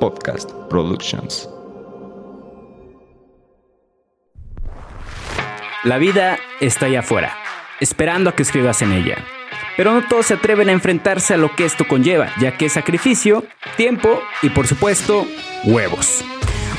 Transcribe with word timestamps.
Podcast 0.00 0.50
Productions. 0.70 1.48
La 5.84 5.98
vida 5.98 6.38
está 6.60 6.86
allá 6.86 7.00
afuera, 7.00 7.36
esperando 7.78 8.30
a 8.30 8.34
que 8.34 8.42
escribas 8.42 8.82
en 8.82 8.92
ella. 8.92 9.16
Pero 9.76 9.92
no 9.92 10.06
todos 10.08 10.26
se 10.26 10.34
atreven 10.34 10.70
a 10.70 10.72
enfrentarse 10.72 11.34
a 11.34 11.36
lo 11.36 11.54
que 11.54 11.64
esto 11.64 11.86
conlleva, 11.86 12.30
ya 12.40 12.56
que 12.56 12.66
es 12.66 12.72
sacrificio, 12.72 13.44
tiempo 13.76 14.20
y 14.42 14.50
por 14.50 14.66
supuesto, 14.66 15.26
huevos. 15.64 16.24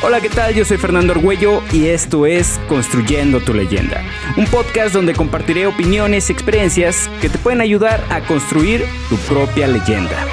Hola, 0.01 0.19
¿qué 0.19 0.29
tal? 0.29 0.53
Yo 0.53 0.65
soy 0.65 0.77
Fernando 0.77 1.13
Argüello 1.13 1.61
y 1.71 1.87
esto 1.87 2.25
es 2.25 2.59
Construyendo 2.67 3.39
tu 3.39 3.53
leyenda, 3.53 4.03
un 4.35 4.45
podcast 4.45 4.93
donde 4.93 5.13
compartiré 5.13 5.67
opiniones 5.67 6.29
y 6.29 6.33
experiencias 6.33 7.09
que 7.21 7.29
te 7.29 7.37
pueden 7.37 7.61
ayudar 7.61 8.03
a 8.09 8.21
construir 8.21 8.85
tu 9.09 9.17
propia 9.17 9.67
leyenda. 9.67 10.25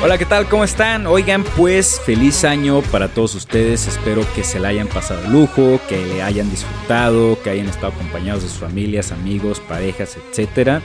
Hola, 0.00 0.16
¿qué 0.16 0.26
tal? 0.26 0.48
¿Cómo 0.48 0.62
están? 0.62 1.08
Oigan, 1.08 1.42
pues 1.56 2.00
feliz 2.00 2.44
año 2.44 2.82
para 2.82 3.08
todos 3.08 3.34
ustedes. 3.34 3.88
Espero 3.88 4.24
que 4.36 4.44
se 4.44 4.60
la 4.60 4.68
hayan 4.68 4.86
pasado 4.86 5.28
lujo, 5.28 5.80
que 5.88 6.06
le 6.06 6.22
hayan 6.22 6.48
disfrutado, 6.48 7.36
que 7.42 7.50
hayan 7.50 7.66
estado 7.66 7.88
acompañados 7.88 8.44
de 8.44 8.48
sus 8.48 8.58
familias, 8.58 9.10
amigos, 9.10 9.58
parejas, 9.58 10.16
etcétera. 10.16 10.82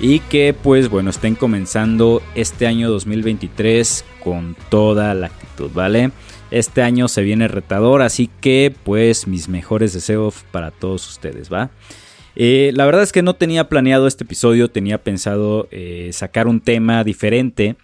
Y 0.00 0.20
que 0.20 0.54
pues 0.54 0.88
bueno, 0.88 1.10
estén 1.10 1.34
comenzando 1.34 2.22
este 2.34 2.66
año 2.66 2.90
2023 2.90 4.02
con 4.24 4.56
toda 4.70 5.12
la 5.12 5.26
actitud, 5.26 5.70
¿vale? 5.74 6.10
Este 6.50 6.80
año 6.82 7.06
se 7.08 7.22
viene 7.22 7.48
retador, 7.48 8.00
así 8.00 8.30
que 8.40 8.74
pues 8.82 9.26
mis 9.26 9.46
mejores 9.46 9.92
deseos 9.92 10.42
para 10.52 10.70
todos 10.70 11.06
ustedes, 11.06 11.52
¿va? 11.52 11.68
Eh, 12.34 12.72
la 12.74 12.86
verdad 12.86 13.02
es 13.02 13.12
que 13.12 13.22
no 13.22 13.34
tenía 13.34 13.68
planeado 13.68 14.06
este 14.06 14.24
episodio, 14.24 14.70
tenía 14.70 14.96
pensado 14.96 15.68
eh, 15.70 16.08
sacar 16.14 16.48
un 16.48 16.60
tema 16.60 17.04
diferente 17.04 17.76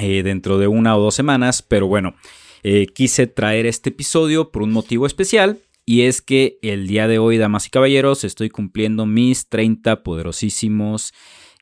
eh, 0.00 0.22
dentro 0.22 0.58
de 0.58 0.68
una 0.68 0.96
o 0.96 1.00
dos 1.00 1.14
semanas, 1.14 1.62
pero 1.62 1.86
bueno, 1.86 2.14
eh, 2.62 2.86
quise 2.86 3.26
traer 3.26 3.66
este 3.66 3.90
episodio 3.90 4.50
por 4.50 4.62
un 4.62 4.70
motivo 4.70 5.06
especial 5.06 5.58
y 5.84 6.02
es 6.02 6.20
que 6.22 6.58
el 6.62 6.86
día 6.86 7.08
de 7.08 7.18
hoy, 7.18 7.38
damas 7.38 7.66
y 7.66 7.70
caballeros, 7.70 8.22
estoy 8.22 8.50
cumpliendo 8.50 9.06
mis 9.06 9.48
30 9.48 10.02
poderosísimos 10.02 11.12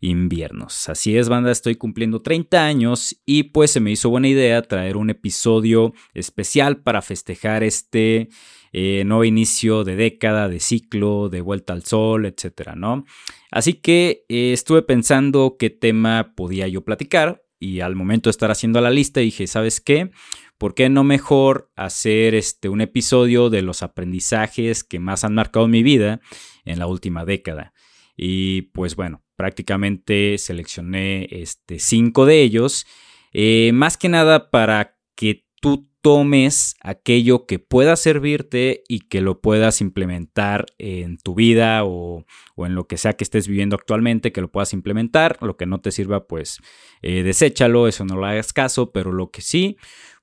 inviernos. 0.00 0.88
Así 0.88 1.16
es, 1.16 1.28
banda, 1.28 1.50
estoy 1.50 1.77
cumpliendo 1.77 2.20
30 2.20 2.66
años 2.66 3.16
y 3.24 3.44
pues 3.44 3.70
se 3.70 3.80
me 3.80 3.92
hizo 3.92 4.10
buena 4.10 4.28
idea 4.28 4.61
traer 4.62 4.96
un 4.96 5.08
episodio 5.11 5.94
especial 6.12 6.83
para 6.83 7.00
festejar 7.00 7.62
este 7.62 8.28
eh, 8.72 9.05
nuevo 9.06 9.24
inicio 9.24 9.84
de 9.84 9.96
década, 9.96 10.48
de 10.48 10.61
ciclo, 10.61 11.30
de 11.30 11.40
vuelta 11.40 11.72
al 11.72 11.84
sol, 11.84 12.27
etcétera, 12.27 12.74
¿no? 12.74 13.06
Así 13.50 13.74
que 13.74 14.24
estuve 14.28 14.83
pensando 14.83 15.56
qué 15.58 15.70
tema 15.70 16.34
podía 16.36 16.68
yo 16.68 16.84
platicar 16.84 17.45
y 17.58 17.80
al 17.80 17.94
momento 17.94 18.28
de 18.28 18.32
estar 18.32 18.50
haciendo 18.50 18.80
la 18.80 18.90
lista 18.90 19.20
dije, 19.20 19.46
¿sabes 19.46 19.80
qué? 19.80 20.10
¿Por 20.58 20.74
qué 20.74 20.88
no 20.88 21.04
mejor 21.04 21.70
hacer 21.76 22.34
este, 22.34 22.68
un 22.68 22.80
episodio 22.80 23.50
de 23.50 23.62
los 23.62 23.82
aprendizajes 23.82 24.84
que 24.84 24.98
más 24.98 25.24
han 25.24 25.34
marcado 25.34 25.68
mi 25.68 25.82
vida 25.82 26.20
en 26.64 26.78
la 26.78 26.86
última 26.86 27.24
década? 27.24 27.72
Y 28.16 28.62
pues 28.72 28.96
bueno, 28.96 29.22
prácticamente 29.36 30.38
seleccioné 30.38 31.28
este, 31.30 31.78
cinco 31.78 32.24
de 32.24 32.42
ellos, 32.42 32.86
eh, 33.32 33.70
más 33.74 33.96
que 33.98 34.08
nada 34.08 34.50
para 34.50 34.96
que 35.14 35.46
tú 35.60 35.90
tomes 36.06 36.76
aquello 36.82 37.46
que 37.46 37.58
pueda 37.58 37.96
servirte 37.96 38.84
y 38.86 39.00
que 39.00 39.20
lo 39.20 39.40
puedas 39.40 39.80
implementar 39.80 40.66
en 40.78 41.18
tu 41.18 41.34
vida 41.34 41.84
o, 41.84 42.24
en 42.58 42.76
lo 42.76 42.86
que 42.86 42.96
sea 42.96 43.14
que 43.14 43.24
estés 43.24 43.48
viviendo 43.48 43.74
actualmente, 43.74 44.30
que 44.30 44.40
lo 44.40 44.52
puedas 44.52 44.72
implementar. 44.72 45.36
Lo 45.40 45.56
que 45.56 45.66
no 45.66 45.80
te 45.80 45.90
sirva, 45.90 46.28
pues 46.28 46.60
eh, 47.02 47.24
deséchalo, 47.24 47.88
eso 47.88 48.04
no 48.04 48.14
lo 48.14 48.24
hagas 48.24 48.52
caso, 48.52 48.92
pero 48.92 49.10
lo 49.10 49.32
que 49.32 49.40
sí, 49.42 49.78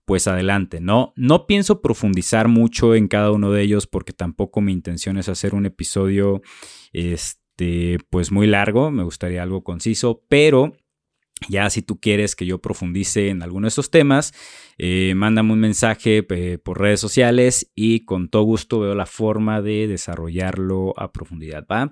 pues 0.06 0.26
adelante, 0.26 0.80
¿no? 0.80 1.12
No 1.18 1.48
pienso 1.48 1.82
profundizar 1.82 2.48
mucho 2.48 2.96
en 2.96 3.10
cada 3.10 3.32
uno 3.32 3.52
de 3.52 3.64
ellos 3.64 3.86
porque 3.86 4.14
tampoco 4.14 4.62
mi 4.62 4.72
intención 4.72 5.18
es 5.18 5.28
hacer 5.28 5.54
un 5.54 5.66
episodio, 5.66 6.42
este, 6.94 7.98
pues 8.10 8.32
muy 8.32 8.48
largo, 8.48 8.90
me 8.90 9.04
gustaría 9.04 9.44
algo 9.44 9.66
conciso, 9.66 10.24
pero 10.30 10.78
ya 11.50 11.70
si 11.70 11.82
tú 11.82 12.00
quieres 12.00 12.36
que 12.36 12.46
yo 12.46 12.60
profundice 12.60 13.30
en 13.30 13.44
alguno 13.44 13.66
de 13.66 13.70
esos 13.70 13.92
temas, 13.92 14.34
eh, 14.78 15.14
mándame 15.16 15.54
un 15.54 15.60
mensaje 15.60 16.24
por 16.24 16.80
redes 16.80 17.00
sociales 17.00 17.72
y 17.76 18.06
con 18.06 18.30
todo 18.30 18.44
gusto 18.44 18.80
veo 18.80 18.96
la 18.96 19.06
forma 19.06 19.62
de 19.62 19.88
desarrollarlo 19.88 20.94
a 20.98 21.12
profundidad, 21.12 21.66
¿va? 21.72 21.92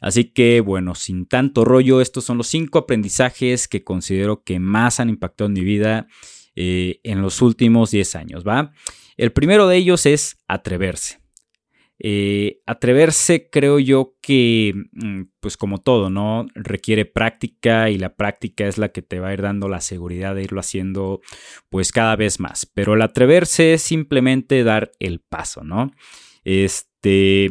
Así 0.00 0.24
que 0.24 0.60
bueno, 0.60 0.96
sin 0.96 1.26
tanto 1.26 1.64
rollo, 1.64 2.00
estos 2.00 2.24
son 2.24 2.36
los 2.36 2.48
cinco 2.48 2.80
aprendizajes 2.80 3.68
que 3.68 3.84
considero 3.84 4.42
que 4.42 4.58
más 4.58 4.98
han 4.98 5.08
impactado 5.08 5.46
en 5.46 5.54
mi 5.54 5.62
vida 5.62 6.08
eh, 6.56 7.00
en 7.04 7.22
los 7.22 7.40
últimos 7.40 7.92
10 7.92 8.16
años, 8.16 8.44
¿va? 8.46 8.72
El 9.16 9.32
primero 9.32 9.68
de 9.68 9.76
ellos 9.76 10.04
es 10.04 10.38
atreverse. 10.48 11.21
Eh, 12.04 12.60
atreverse 12.66 13.48
creo 13.48 13.78
yo 13.78 14.16
que, 14.20 14.74
mm, 14.90 15.22
pues 15.38 15.56
como 15.56 15.78
todo, 15.78 16.10
¿no? 16.10 16.46
Requiere 16.54 17.04
práctica 17.04 17.90
y 17.90 17.98
la 17.98 18.16
práctica 18.16 18.66
es 18.66 18.76
la 18.76 18.88
que 18.88 19.02
te 19.02 19.20
va 19.20 19.28
a 19.28 19.32
ir 19.32 19.42
dando 19.42 19.68
la 19.68 19.80
seguridad 19.80 20.34
de 20.34 20.42
irlo 20.42 20.58
haciendo 20.58 21.20
pues 21.70 21.92
cada 21.92 22.16
vez 22.16 22.40
más. 22.40 22.66
Pero 22.66 22.94
el 22.94 23.02
atreverse 23.02 23.74
es 23.74 23.82
simplemente 23.82 24.64
dar 24.64 24.90
el 24.98 25.20
paso, 25.20 25.62
¿no? 25.62 25.92
Este... 26.44 27.50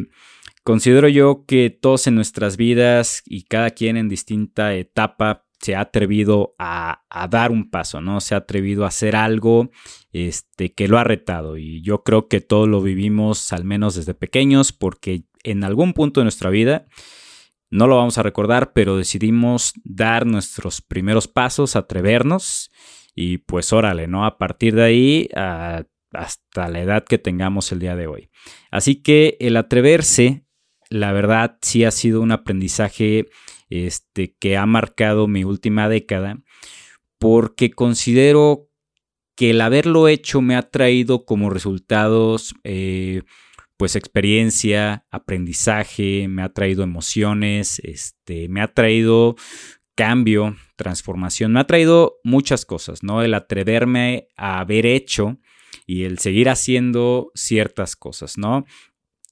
Considero 0.64 1.08
yo 1.08 1.46
que 1.48 1.72
todos 1.72 2.06
en 2.06 2.14
nuestras 2.14 2.56
vidas 2.56 3.24
y 3.26 3.46
cada 3.46 3.72
quien 3.72 3.98
en 3.98 4.10
distinta 4.10 4.76
etapa 4.76 5.48
se 5.62 5.76
ha 5.76 5.82
atrevido 5.82 6.56
a, 6.58 7.04
dar 7.30 7.52
un 7.52 7.70
paso, 7.70 8.02
¿no? 8.02 8.20
Se 8.20 8.34
ha 8.34 8.40
atrevido 8.40 8.84
a 8.84 8.88
hacer 8.88 9.16
algo 9.16 9.70
este, 10.12 10.74
que 10.74 10.88
lo 10.88 10.98
ha 10.98 11.04
retado. 11.04 11.58
Y 11.58 11.82
yo 11.82 12.04
creo 12.04 12.28
que 12.28 12.42
todos 12.42 12.68
lo 12.68 12.82
vivimos 12.82 13.54
al 13.54 13.64
menos 13.64 13.96
desde 13.96 14.14
pequeños 14.14 14.74
porque 14.74 15.24
en 15.44 15.64
algún 15.64 15.94
punto 15.94 16.20
de 16.20 16.26
nuestra 16.26 16.50
vida, 16.50 16.88
no 17.70 17.88
lo 17.88 17.98
vamos 17.98 18.18
a 18.18 18.24
recordar, 18.24 18.74
pero 18.74 18.98
decidimos 18.98 19.74
dar 19.84 20.26
nuestros 20.26 20.82
primeros 20.82 21.28
pasos, 21.28 21.76
atrevernos 21.76 22.70
y 23.16 23.40
pues 23.40 23.72
órale, 23.72 24.08
¿no? 24.08 24.26
A 24.26 24.38
partir 24.38 24.76
de 24.76 24.84
ahí 24.84 25.30
hasta 25.34 26.68
la 26.68 26.82
edad 26.82 27.06
que 27.06 27.18
tengamos 27.18 27.72
el 27.72 27.80
día 27.80 27.96
de 27.96 28.08
hoy. 28.08 28.30
Así 28.72 28.96
que 28.96 29.38
el 29.40 29.56
atreverse, 29.56 30.46
la 30.90 31.14
verdad, 31.14 31.58
sí 31.62 31.86
ha 31.86 31.92
sido 31.92 32.22
un 32.22 32.32
aprendizaje 32.32 33.30
este, 33.72 34.36
que 34.40 34.58
ha 34.58 34.66
marcado 34.68 35.28
mi 35.28 35.44
última 35.44 35.90
década, 35.90 36.40
porque 37.18 37.72
considero 37.72 38.68
que 39.36 39.52
el 39.52 39.62
haberlo 39.62 40.08
hecho 40.08 40.42
me 40.42 40.56
ha 40.56 40.62
traído 40.62 41.26
como 41.26 41.50
resultados, 41.50 42.54
eh, 42.64 43.24
pues 43.78 43.96
experiencia, 43.96 45.08
aprendizaje, 45.10 46.28
me 46.28 46.44
ha 46.44 46.50
traído 46.50 46.84
emociones, 46.84 47.80
este, 47.80 48.48
me 48.50 48.62
ha 48.62 48.68
traído 48.68 49.36
cambio, 49.96 50.56
transformación, 50.76 51.54
me 51.54 51.62
ha 51.62 51.68
traído 51.68 52.20
muchas 52.24 52.66
cosas, 52.66 53.02
¿no? 53.02 53.24
El 53.24 53.34
atreverme 53.34 54.28
a 54.36 54.60
haber 54.60 54.86
hecho 54.86 55.40
y 55.88 56.04
el 56.04 56.20
seguir 56.20 56.50
haciendo 56.50 57.32
ciertas 57.34 57.96
cosas, 57.96 58.38
¿no? 58.38 58.66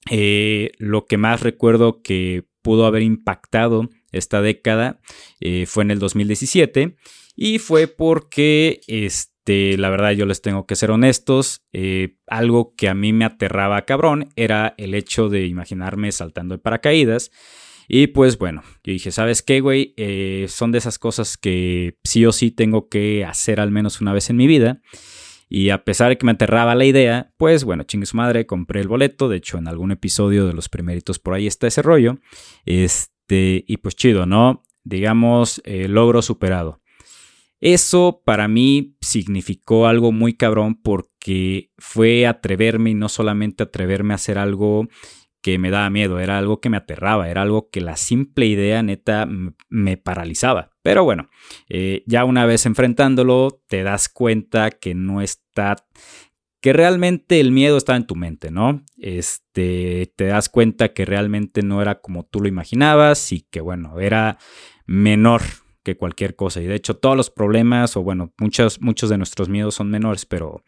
Eh, 0.10 0.72
lo 0.80 1.06
que 1.06 1.18
más 1.18 1.42
recuerdo 1.42 2.02
que 2.02 2.49
pudo 2.62 2.86
haber 2.86 3.02
impactado 3.02 3.90
esta 4.12 4.42
década 4.42 5.00
eh, 5.40 5.66
fue 5.66 5.84
en 5.84 5.92
el 5.92 6.00
2017 6.00 6.96
y 7.36 7.60
fue 7.60 7.88
porque, 7.88 8.82
este, 8.88 9.78
la 9.78 9.90
verdad 9.90 10.12
yo 10.12 10.26
les 10.26 10.42
tengo 10.42 10.66
que 10.66 10.76
ser 10.76 10.92
honestos, 10.92 11.64
eh, 11.72 12.18
algo 12.28 12.76
que 12.76 12.90
a 12.90 12.94
mí 12.94 13.14
me 13.14 13.24
aterraba 13.24 13.86
cabrón 13.86 14.30
era 14.36 14.74
el 14.78 14.94
hecho 14.94 15.30
de 15.30 15.48
imaginarme 15.48 16.12
saltando 16.12 16.56
de 16.56 16.60
paracaídas. 16.60 17.32
Y 17.88 18.08
pues 18.08 18.38
bueno, 18.38 18.62
yo 18.84 18.94
dije, 18.94 19.12
¿sabes 19.12 19.42
qué, 19.42 19.62
güey? 19.62 19.94
Eh, 19.98 20.48
son 20.48 20.72
de 20.72 20.78
esas 20.78 21.00
cosas 21.00 21.38
que 21.38 21.98
sí 22.04 22.26
o 22.26 22.32
sí 22.32 22.52
tengo 22.52 22.90
que 22.90 23.26
hacer 23.26 23.60
al 23.60 23.72
menos 23.72 24.02
una 24.02 24.14
vez 24.14 24.30
en 24.30 24.36
mi 24.36 24.46
vida. 24.46 24.82
Y 25.50 25.72
a 25.72 25.84
pesar 25.84 26.10
de 26.10 26.18
que 26.18 26.26
me 26.26 26.34
aterraba 26.34 26.76
la 26.76 26.86
idea, 26.86 27.34
pues 27.38 27.64
bueno, 27.64 27.84
chingue 27.84 28.06
su 28.06 28.16
madre, 28.16 28.46
compré 28.46 28.82
el 28.82 28.88
boleto. 28.88 29.28
De 29.28 29.38
hecho, 29.38 29.58
en 29.58 29.68
algún 29.68 29.92
episodio 29.92 30.46
de 30.46 30.54
los 30.54 30.70
primeritos 30.70 31.18
por 31.18 31.34
ahí 31.34 31.48
está 31.48 31.66
ese 31.66 31.82
rollo. 31.82 32.20
Este 32.66 33.66
y 33.68 33.78
pues 33.78 33.96
chido, 33.96 34.28
¿no? 34.28 34.64
Digamos, 34.84 35.62
eh, 35.66 35.88
logro 35.88 36.22
superado. 36.22 36.82
Eso 37.62 38.22
para 38.24 38.48
mí 38.48 38.96
significó 39.02 39.88
algo 39.88 40.12
muy 40.12 40.34
cabrón 40.34 40.76
porque 40.76 41.72
fue 41.78 42.26
atreverme 42.26 42.92
y 42.92 42.94
no 42.94 43.10
solamente 43.10 43.64
atreverme 43.64 44.14
a 44.14 44.16
hacer 44.16 44.38
algo 44.38 44.88
que 45.42 45.58
me 45.58 45.70
daba 45.70 45.90
miedo, 45.90 46.20
era 46.20 46.38
algo 46.38 46.60
que 46.60 46.70
me 46.70 46.78
aterraba, 46.78 47.30
era 47.30 47.42
algo 47.42 47.70
que 47.70 47.82
la 47.82 47.98
simple 47.98 48.46
idea 48.46 48.84
neta 48.84 49.28
me 49.70 49.98
paralizaba. 49.98 50.72
Pero 50.90 51.04
bueno, 51.04 51.30
eh, 51.68 52.02
ya 52.08 52.26
una 52.26 52.48
vez 52.48 52.66
enfrentándolo, 52.66 53.62
te 53.68 53.84
das 53.84 54.10
cuenta 54.10 54.72
que 54.72 54.96
no 54.96 55.22
está 55.22 55.76
que 56.62 56.74
realmente 56.74 57.40
el 57.40 57.52
miedo 57.52 57.78
estaba 57.78 57.96
en 57.96 58.08
tu 58.08 58.16
mente, 58.16 58.50
¿no? 58.50 58.84
Este, 58.98 60.12
te 60.16 60.26
das 60.26 60.50
cuenta 60.50 60.92
que 60.94 61.06
realmente 61.06 61.62
no 61.62 61.84
era 61.84 62.02
como 62.02 62.26
tú 62.26 62.42
lo 62.42 62.48
imaginabas 62.48 63.32
y 63.32 63.42
que 63.52 63.62
bueno, 63.62 64.00
era 64.00 64.40
menor, 64.88 65.44
que 65.84 65.96
cualquier 65.96 66.36
cosa. 66.36 66.60
Y 66.60 66.66
de 66.66 66.74
hecho 66.74 66.98
todos 66.98 67.16
los 67.16 67.30
problemas, 67.30 67.96
o 67.96 68.02
bueno, 68.02 68.34
muchos, 68.40 68.82
muchos 68.82 69.12
de 69.12 69.20
nuestros 69.20 69.48
miedos 69.48 69.76
son 69.76 69.92
menores, 69.92 70.26
pero 70.26 70.64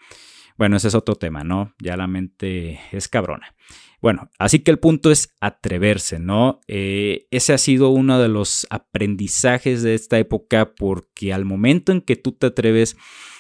bueno, 0.57 0.77
ese 0.77 0.88
es 0.89 0.95
otro 0.95 1.15
tema, 1.15 1.44
¿no? 1.44 1.74
Ya 1.80 1.98
la 1.98 2.07
mente 2.07 2.80
es 2.92 3.07
cabrona. 3.07 3.56
Bueno, 4.01 4.31
así 4.39 4.59
que 4.59 4.71
el 4.71 4.80
punto 4.80 5.12
es 5.12 5.36
atreverse, 5.42 6.18
¿no? 6.18 6.59
Eh, 6.68 7.27
ese 7.30 7.53
ha 7.53 7.57
sido 7.59 7.89
uno 7.89 8.19
de 8.19 8.30
los 8.30 8.65
aprendizajes 8.71 9.83
de 9.83 9.94
esta 9.94 10.18
época 10.18 10.74
porque 10.75 11.33
al 11.33 11.45
momento 11.45 11.92
en 11.92 12.01
que 12.01 12.15
tú 12.15 12.31
te 12.31 12.48
atreves 12.48 12.98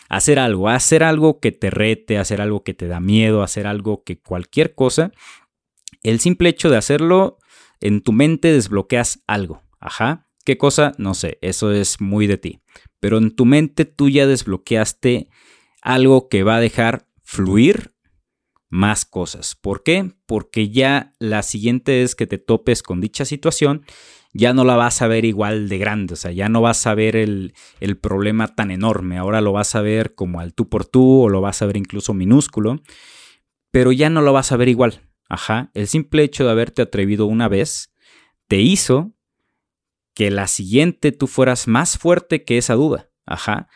a 0.09 0.17
hacer 0.17 0.37
algo, 0.37 0.69
a 0.69 0.75
hacer 0.75 1.03
algo 1.03 1.39
que 1.39 1.51
te 1.51 1.71
rete, 1.71 2.17
a 2.17 2.21
hacer 2.21 2.41
algo 2.41 2.63
que 2.63 2.75
te 2.75 2.87
da 2.87 2.99
miedo, 2.99 3.41
a 3.41 3.45
hacer 3.45 3.65
algo 3.65 4.03
que 4.03 4.19
cualquier 4.19 4.75
cosa, 4.75 5.11
el 6.03 6.19
simple 6.19 6.49
hecho 6.49 6.69
de 6.69 6.77
hacerlo 6.77 7.39
en 7.79 8.01
tu 8.01 8.11
mente 8.11 8.53
desbloqueas 8.53 9.23
algo. 9.27 9.63
Ajá. 9.79 10.27
¿Qué 10.45 10.57
cosa? 10.57 10.93
No 10.97 11.13
sé, 11.13 11.37
eso 11.41 11.71
es 11.71 12.01
muy 12.01 12.27
de 12.27 12.37
ti. 12.37 12.59
Pero 12.99 13.17
en 13.17 13.35
tu 13.35 13.45
mente 13.45 13.85
tú 13.85 14.09
ya 14.09 14.27
desbloqueaste 14.27 15.29
algo 15.81 16.29
que 16.29 16.43
va 16.43 16.57
a 16.57 16.61
dejar 16.61 17.07
fluir 17.23 17.93
más 18.69 19.05
cosas. 19.05 19.55
¿Por 19.55 19.83
qué? 19.83 20.13
Porque 20.25 20.69
ya 20.69 21.13
la 21.19 21.43
siguiente 21.43 21.99
vez 21.99 22.15
que 22.15 22.27
te 22.27 22.37
topes 22.37 22.83
con 22.83 23.01
dicha 23.01 23.25
situación, 23.25 23.85
ya 24.33 24.53
no 24.53 24.63
la 24.63 24.77
vas 24.77 25.01
a 25.01 25.07
ver 25.07 25.25
igual 25.25 25.67
de 25.67 25.77
grande, 25.77 26.13
o 26.13 26.17
sea, 26.17 26.31
ya 26.31 26.47
no 26.47 26.61
vas 26.61 26.87
a 26.87 26.95
ver 26.95 27.17
el, 27.17 27.53
el, 27.81 27.97
problema 27.97 28.55
tan 28.55 28.71
enorme, 28.71 29.17
ahora 29.17 29.41
lo 29.41 29.51
vas 29.51 29.75
a 29.75 29.81
ver 29.81 30.15
como 30.15 30.39
al 30.39 30.53
tú 30.53 30.69
por 30.69 30.85
tú 30.85 31.23
o 31.23 31.29
lo 31.29 31.41
vas 31.41 31.61
a 31.61 31.65
ver 31.65 31.75
incluso 31.75 32.13
minúsculo, 32.13 32.81
pero 33.71 33.91
ya 33.91 34.09
no 34.09 34.21
lo 34.21 34.31
vas 34.31 34.53
a 34.53 34.57
ver 34.57 34.69
igual. 34.69 35.01
Ajá, 35.27 35.69
el 35.73 35.87
simple 35.87 36.23
hecho 36.23 36.45
de 36.45 36.51
haberte 36.51 36.81
atrevido 36.81 37.25
una 37.25 37.49
vez 37.49 37.93
te 38.47 38.59
hizo 38.59 39.13
que 40.13 40.31
la 40.31 40.47
siguiente 40.47 41.11
tú 41.11 41.27
fueras 41.27 41.67
más 41.67 41.97
fuerte 41.97 42.43
que 42.43 42.57
esa 42.57 42.75
duda. 42.75 43.09
Ajá. 43.25 43.67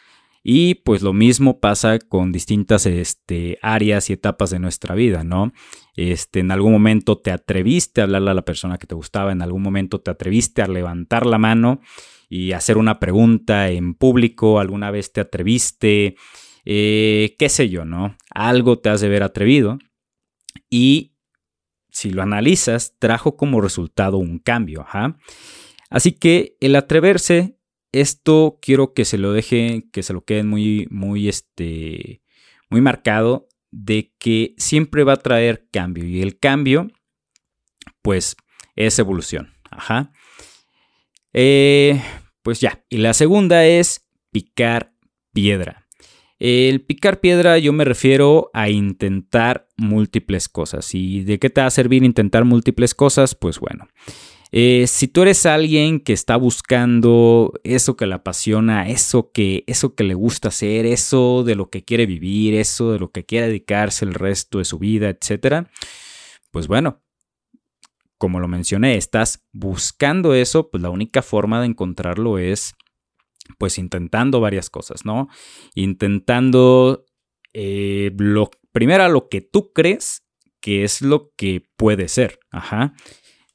Y 0.47 0.75
pues 0.75 1.01
lo 1.01 1.11
mismo 1.11 1.59
pasa 1.59 1.97
con 1.97 2.31
distintas 2.31 2.85
este, 2.85 3.57
áreas 3.63 4.11
y 4.11 4.13
etapas 4.13 4.51
de 4.51 4.59
nuestra 4.59 4.93
vida, 4.93 5.23
¿no? 5.23 5.53
Este, 5.95 6.41
en 6.41 6.51
algún 6.51 6.71
momento 6.71 7.17
te 7.17 7.31
atreviste 7.31 7.99
a 7.99 8.03
hablarle 8.03 8.29
a 8.29 8.35
la 8.35 8.45
persona 8.45 8.77
que 8.77 8.85
te 8.85 8.93
gustaba, 8.93 9.31
en 9.31 9.41
algún 9.41 9.63
momento 9.63 10.01
te 10.01 10.11
atreviste 10.11 10.61
a 10.61 10.67
levantar 10.67 11.25
la 11.25 11.39
mano 11.39 11.81
y 12.29 12.51
hacer 12.51 12.77
una 12.77 12.99
pregunta 12.99 13.71
en 13.71 13.95
público, 13.95 14.59
alguna 14.59 14.91
vez 14.91 15.11
te 15.11 15.21
atreviste, 15.21 16.15
eh, 16.63 17.35
qué 17.39 17.49
sé 17.49 17.69
yo, 17.69 17.83
¿no? 17.83 18.15
Algo 18.29 18.77
te 18.77 18.89
has 18.89 19.01
de 19.01 19.09
ver 19.09 19.23
atrevido 19.23 19.79
y 20.69 21.15
si 21.89 22.11
lo 22.11 22.21
analizas, 22.21 22.97
trajo 22.99 23.35
como 23.35 23.61
resultado 23.61 24.19
un 24.19 24.37
cambio, 24.37 24.81
ajá. 24.81 25.17
Así 25.89 26.11
que 26.11 26.55
el 26.59 26.75
atreverse 26.75 27.57
esto 28.01 28.59
quiero 28.61 28.93
que 28.93 29.05
se 29.05 29.17
lo 29.17 29.31
deje, 29.31 29.87
que 29.91 30.03
se 30.03 30.13
lo 30.13 30.25
queden 30.25 30.47
muy, 30.47 30.87
muy, 30.89 31.29
este, 31.29 32.21
muy 32.69 32.81
marcado 32.81 33.47
de 33.71 34.13
que 34.19 34.53
siempre 34.57 35.03
va 35.03 35.13
a 35.13 35.17
traer 35.17 35.67
cambio 35.71 36.05
y 36.05 36.21
el 36.21 36.37
cambio, 36.37 36.91
pues, 38.01 38.35
es 38.75 38.99
evolución. 38.99 39.53
Ajá. 39.71 40.11
Eh, 41.33 42.01
pues 42.41 42.59
ya. 42.59 42.83
Y 42.89 42.97
la 42.97 43.13
segunda 43.13 43.65
es 43.65 44.07
picar 44.31 44.93
piedra. 45.33 45.87
El 46.37 46.81
picar 46.81 47.21
piedra 47.21 47.57
yo 47.59 47.71
me 47.71 47.85
refiero 47.85 48.51
a 48.53 48.69
intentar 48.69 49.69
múltiples 49.77 50.49
cosas. 50.49 50.93
¿Y 50.93 51.23
de 51.23 51.39
qué 51.39 51.49
te 51.49 51.61
va 51.61 51.67
a 51.67 51.71
servir 51.71 52.03
intentar 52.03 52.43
múltiples 52.43 52.93
cosas? 52.93 53.35
Pues 53.35 53.59
bueno, 53.59 53.87
eh, 54.51 54.85
si 54.87 55.07
tú 55.07 55.23
eres 55.23 55.45
alguien 55.45 55.99
que 55.99 56.13
está 56.13 56.35
buscando 56.35 57.53
eso 57.63 57.95
que 57.95 58.05
le 58.05 58.15
apasiona, 58.15 58.89
eso 58.89 59.31
que, 59.31 59.63
eso 59.67 59.95
que 59.95 60.03
le 60.03 60.13
gusta 60.13 60.49
hacer, 60.49 60.85
eso 60.85 61.43
de 61.43 61.55
lo 61.55 61.69
que 61.69 61.83
quiere 61.83 62.05
vivir, 62.05 62.55
eso 62.55 62.91
de 62.91 62.99
lo 62.99 63.11
que 63.11 63.25
quiere 63.25 63.47
dedicarse 63.47 64.05
el 64.05 64.13
resto 64.13 64.59
de 64.59 64.65
su 64.65 64.79
vida, 64.79 65.09
etc., 65.09 65.67
pues 66.51 66.67
bueno, 66.67 67.01
como 68.17 68.39
lo 68.39 68.47
mencioné, 68.47 68.95
estás 68.95 69.43
buscando 69.51 70.33
eso, 70.33 70.69
pues 70.69 70.81
la 70.81 70.89
única 70.89 71.21
forma 71.21 71.59
de 71.59 71.67
encontrarlo 71.67 72.37
es 72.37 72.75
pues 73.57 73.77
intentando 73.77 74.39
varias 74.39 74.69
cosas, 74.69 75.05
¿no? 75.05 75.27
Intentando 75.75 77.05
eh, 77.53 78.11
lo, 78.17 78.49
primero 78.71 79.07
lo 79.09 79.29
que 79.29 79.41
tú 79.41 79.71
crees 79.73 80.25
que 80.59 80.83
es 80.83 81.01
lo 81.01 81.31
que 81.35 81.63
puede 81.75 82.07
ser, 82.07 82.39
ajá. 82.49 82.93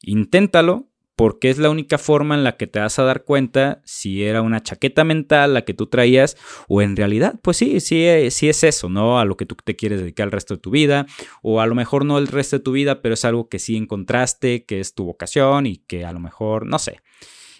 Inténtalo, 0.02 0.90
porque 1.20 1.50
es 1.50 1.58
la 1.58 1.68
única 1.68 1.98
forma 1.98 2.34
en 2.34 2.44
la 2.44 2.56
que 2.56 2.66
te 2.66 2.80
vas 2.80 2.98
a 2.98 3.02
dar 3.02 3.24
cuenta 3.24 3.82
si 3.84 4.24
era 4.24 4.40
una 4.40 4.62
chaqueta 4.62 5.04
mental 5.04 5.52
la 5.52 5.66
que 5.66 5.74
tú 5.74 5.86
traías 5.86 6.38
o 6.66 6.80
en 6.80 6.96
realidad, 6.96 7.38
pues 7.42 7.58
sí, 7.58 7.80
sí, 7.80 8.06
sí 8.30 8.48
es 8.48 8.64
eso, 8.64 8.88
¿no? 8.88 9.20
A 9.20 9.26
lo 9.26 9.36
que 9.36 9.44
tú 9.44 9.54
te 9.62 9.76
quieres 9.76 10.00
dedicar 10.00 10.24
el 10.24 10.32
resto 10.32 10.54
de 10.54 10.62
tu 10.62 10.70
vida 10.70 11.04
o 11.42 11.60
a 11.60 11.66
lo 11.66 11.74
mejor 11.74 12.06
no 12.06 12.16
el 12.16 12.26
resto 12.26 12.56
de 12.56 12.62
tu 12.62 12.72
vida, 12.72 13.02
pero 13.02 13.12
es 13.12 13.26
algo 13.26 13.50
que 13.50 13.58
sí 13.58 13.76
encontraste, 13.76 14.64
que 14.64 14.80
es 14.80 14.94
tu 14.94 15.04
vocación 15.04 15.66
y 15.66 15.76
que 15.76 16.06
a 16.06 16.12
lo 16.14 16.20
mejor, 16.20 16.64
no 16.64 16.78
sé. 16.78 17.02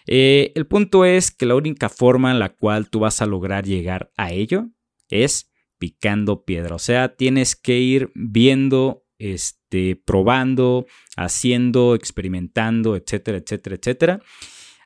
Eh, 0.06 0.52
el 0.54 0.66
punto 0.66 1.04
es 1.04 1.30
que 1.30 1.44
la 1.44 1.54
única 1.54 1.90
forma 1.90 2.30
en 2.30 2.38
la 2.38 2.48
cual 2.48 2.88
tú 2.88 3.00
vas 3.00 3.20
a 3.20 3.26
lograr 3.26 3.66
llegar 3.66 4.10
a 4.16 4.32
ello 4.32 4.68
es 5.10 5.52
picando 5.78 6.46
piedra, 6.46 6.76
o 6.76 6.78
sea, 6.78 7.14
tienes 7.14 7.56
que 7.56 7.78
ir 7.78 8.10
viendo 8.14 9.04
este, 9.20 9.94
probando, 9.96 10.86
haciendo, 11.16 11.94
experimentando, 11.94 12.96
etcétera, 12.96 13.38
etcétera, 13.38 13.76
etcétera, 13.76 14.20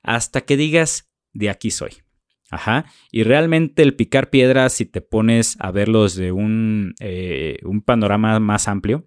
hasta 0.02 0.42
que 0.42 0.56
digas, 0.56 1.10
de 1.32 1.48
aquí 1.50 1.70
soy. 1.70 1.92
Ajá. 2.50 2.84
Y 3.10 3.22
realmente 3.22 3.82
el 3.82 3.96
picar 3.96 4.30
piedras, 4.30 4.74
si 4.74 4.84
te 4.84 5.00
pones 5.00 5.56
a 5.60 5.70
verlo 5.70 6.02
desde 6.02 6.30
un, 6.30 6.94
eh, 7.00 7.58
un 7.64 7.80
panorama 7.80 8.38
más 8.38 8.68
amplio, 8.68 9.06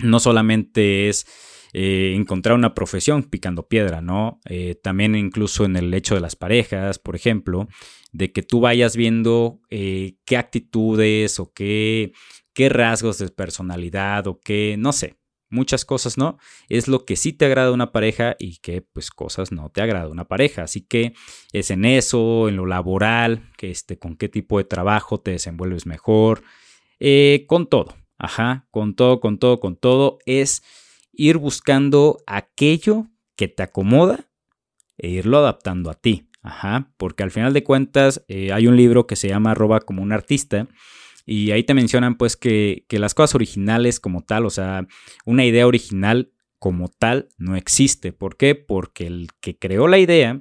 no 0.00 0.20
solamente 0.20 1.08
es 1.08 1.26
eh, 1.72 2.14
encontrar 2.16 2.56
una 2.56 2.74
profesión 2.74 3.24
picando 3.24 3.68
piedra, 3.68 4.00
¿no? 4.00 4.40
Eh, 4.48 4.74
también 4.82 5.14
incluso 5.14 5.64
en 5.64 5.76
el 5.76 5.92
hecho 5.92 6.14
de 6.14 6.20
las 6.20 6.36
parejas, 6.36 6.98
por 6.98 7.14
ejemplo, 7.14 7.68
de 8.12 8.32
que 8.32 8.42
tú 8.42 8.60
vayas 8.60 8.96
viendo 8.96 9.60
qué 9.68 10.36
actitudes 10.36 11.38
o 11.38 11.52
qué 11.52 12.12
qué 12.58 12.68
rasgos 12.68 13.18
de 13.18 13.28
personalidad 13.28 14.26
o 14.26 14.40
qué, 14.40 14.74
no 14.76 14.92
sé, 14.92 15.16
muchas 15.48 15.84
cosas, 15.84 16.18
¿no? 16.18 16.38
Es 16.68 16.88
lo 16.88 17.04
que 17.04 17.14
sí 17.14 17.32
te 17.32 17.44
agrada 17.44 17.70
una 17.70 17.92
pareja 17.92 18.34
y 18.36 18.56
qué, 18.56 18.82
pues 18.82 19.12
cosas 19.12 19.52
no 19.52 19.70
te 19.70 19.80
agrada 19.80 20.08
una 20.08 20.26
pareja. 20.26 20.64
Así 20.64 20.80
que 20.80 21.14
es 21.52 21.70
en 21.70 21.84
eso, 21.84 22.48
en 22.48 22.56
lo 22.56 22.66
laboral, 22.66 23.48
que 23.56 23.70
este, 23.70 23.96
con 23.96 24.16
qué 24.16 24.28
tipo 24.28 24.58
de 24.58 24.64
trabajo 24.64 25.20
te 25.20 25.30
desenvuelves 25.30 25.86
mejor, 25.86 26.42
eh, 26.98 27.44
con 27.46 27.68
todo, 27.68 27.94
ajá, 28.18 28.66
con 28.72 28.96
todo, 28.96 29.20
con 29.20 29.38
todo, 29.38 29.60
con 29.60 29.76
todo, 29.76 30.18
es 30.26 30.64
ir 31.12 31.36
buscando 31.36 32.18
aquello 32.26 33.06
que 33.36 33.46
te 33.46 33.62
acomoda 33.62 34.28
e 34.96 35.10
irlo 35.10 35.38
adaptando 35.38 35.90
a 35.90 35.94
ti, 35.94 36.27
ajá, 36.48 36.90
porque 36.96 37.22
al 37.22 37.30
final 37.30 37.52
de 37.52 37.62
cuentas 37.62 38.24
eh, 38.28 38.52
hay 38.52 38.66
un 38.66 38.76
libro 38.76 39.06
que 39.06 39.16
se 39.16 39.28
llama 39.28 39.54
Roba 39.54 39.80
como 39.80 40.02
un 40.02 40.12
artista 40.12 40.66
y 41.26 41.50
ahí 41.50 41.62
te 41.62 41.74
mencionan 41.74 42.16
pues 42.16 42.36
que, 42.38 42.86
las 42.88 43.12
cosas 43.12 43.34
originales 43.34 44.00
como 44.00 44.22
tal, 44.22 44.46
o 44.46 44.50
sea, 44.50 44.86
una 45.26 45.44
idea 45.44 45.66
original 45.66 46.32
como 46.58 46.88
tal 46.88 47.28
no 47.36 47.54
existe. 47.54 48.12
¿Por 48.12 48.38
qué? 48.38 48.54
Porque 48.54 49.06
el 49.06 49.28
que 49.40 49.58
creó 49.58 49.88
la 49.88 49.98
idea 49.98 50.40